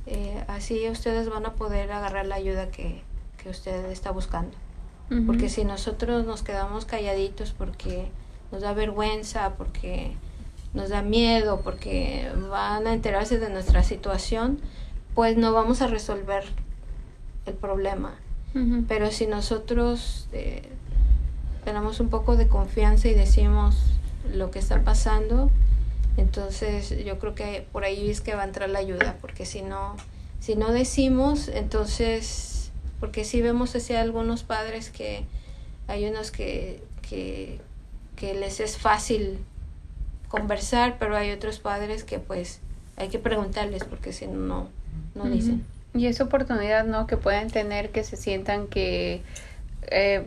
[0.07, 3.01] eh, así ustedes van a poder agarrar la ayuda que,
[3.41, 4.55] que usted está buscando.
[5.27, 8.07] Porque si nosotros nos quedamos calladitos porque
[8.51, 10.13] nos da vergüenza, porque
[10.73, 14.59] nos da miedo, porque van a enterarse de nuestra situación,
[15.13, 16.43] pues no vamos a resolver
[17.45, 18.15] el problema.
[18.87, 20.63] Pero si nosotros eh,
[21.65, 23.75] tenemos un poco de confianza y decimos
[24.33, 25.51] lo que está pasando,
[26.17, 29.61] entonces yo creo que por ahí es que va a entrar la ayuda, porque si
[29.61, 29.95] no,
[30.39, 35.25] si no decimos, entonces, porque si vemos hacia algunos padres que
[35.87, 37.59] hay unos que, que,
[38.15, 39.39] que les es fácil
[40.27, 42.59] conversar, pero hay otros padres que pues
[42.97, 44.69] hay que preguntarles porque si no,
[45.15, 45.65] no dicen.
[45.93, 47.07] Y esa oportunidad, ¿no?
[47.07, 49.21] Que pueden tener, que se sientan que
[49.83, 50.25] eh,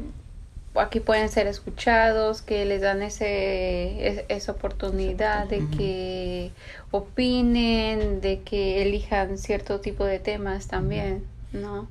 [0.80, 6.50] aquí pueden ser escuchados, que les dan ese, esa oportunidad de que
[6.90, 11.88] opinen, de que elijan cierto tipo de temas también, ¿no?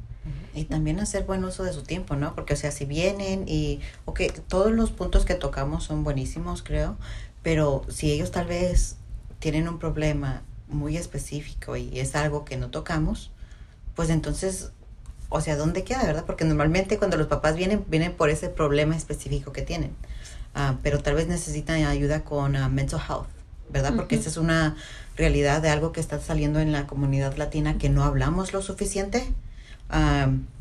[0.54, 2.34] Y también hacer buen uso de su tiempo, ¿no?
[2.34, 6.98] Porque, o sea, si vienen y, ok, todos los puntos que tocamos son buenísimos, creo,
[7.44, 8.98] pero si ellos tal vez
[9.40, 13.32] tienen un problema muy específico y es algo que no tocamos,
[13.96, 14.72] pues entonces,
[15.30, 16.26] o sea, ¿dónde queda, verdad?
[16.26, 19.92] Porque normalmente cuando los papás vienen, vienen por ese problema específico que tienen,
[20.56, 23.28] ah, pero tal vez necesitan ayuda con uh, mental health,
[23.70, 23.94] ¿verdad?
[23.96, 24.76] Porque esa es una
[25.16, 29.34] realidad de algo que está saliendo en la comunidad latina que no hablamos lo suficiente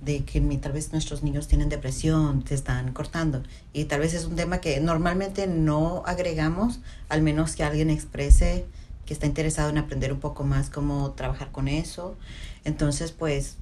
[0.02, 3.42] de que tal vez nuestros niños tienen depresión, se están cortando.
[3.72, 8.66] Y tal vez es un tema que normalmente no agregamos, al menos que alguien exprese
[9.04, 12.16] que está interesado en aprender un poco más cómo trabajar con eso.
[12.64, 13.56] Entonces, pues,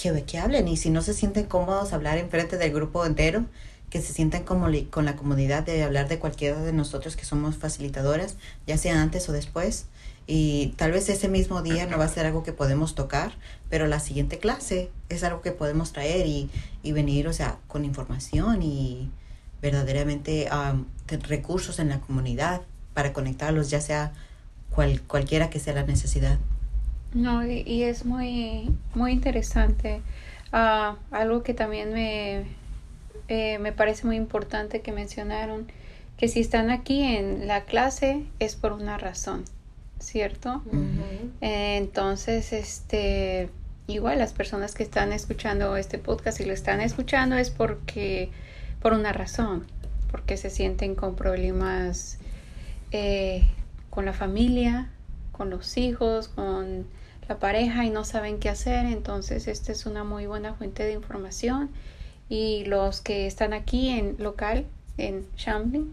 [0.00, 0.68] que, que hablen.
[0.68, 3.44] Y si no se sienten cómodos hablar en frente del grupo entero,
[3.90, 7.56] que se sientan como con la comodidad de hablar de cualquiera de nosotros que somos
[7.56, 8.36] facilitadoras,
[8.66, 9.86] ya sea antes o después
[10.32, 13.32] y tal vez ese mismo día no va a ser algo que podemos tocar,
[13.68, 16.48] pero la siguiente clase es algo que podemos traer y,
[16.84, 19.10] y venir, o sea, con información y
[19.60, 20.48] verdaderamente
[21.08, 22.62] recursos en la comunidad
[22.94, 24.12] para conectarlos, ya sea
[24.70, 26.38] cual, cualquiera que sea la necesidad.
[27.14, 30.00] No, y, es muy, muy interesante.
[30.52, 32.44] Ah, algo que también me,
[33.28, 35.66] eh, me parece muy importante que mencionaron,
[36.16, 39.44] que si están aquí en la clase es por una razón.
[40.00, 40.62] ¿cierto?
[41.40, 43.50] entonces, este,
[43.86, 48.30] igual las personas que están escuchando este podcast y lo están escuchando es porque,
[48.80, 49.66] por una razón,
[50.10, 52.18] porque se sienten con problemas
[52.92, 53.46] eh,
[53.90, 54.90] con la familia,
[55.32, 56.86] con los hijos, con
[57.38, 61.70] pareja y no saben qué hacer, entonces esta es una muy buena fuente de información
[62.28, 64.66] y los que están aquí en local
[64.96, 65.92] en Shambling,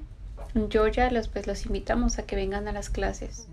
[0.55, 3.47] en Georgia, los, pues los invitamos a que vengan a las clases.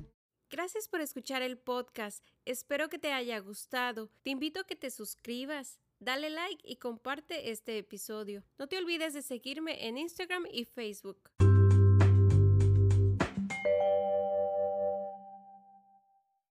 [0.50, 2.24] Gracias por escuchar el podcast.
[2.44, 4.10] Espero que te haya gustado.
[4.22, 8.44] Te invito a que te suscribas, dale like y comparte este episodio.
[8.58, 11.18] No te olvides de seguirme en Instagram y Facebook.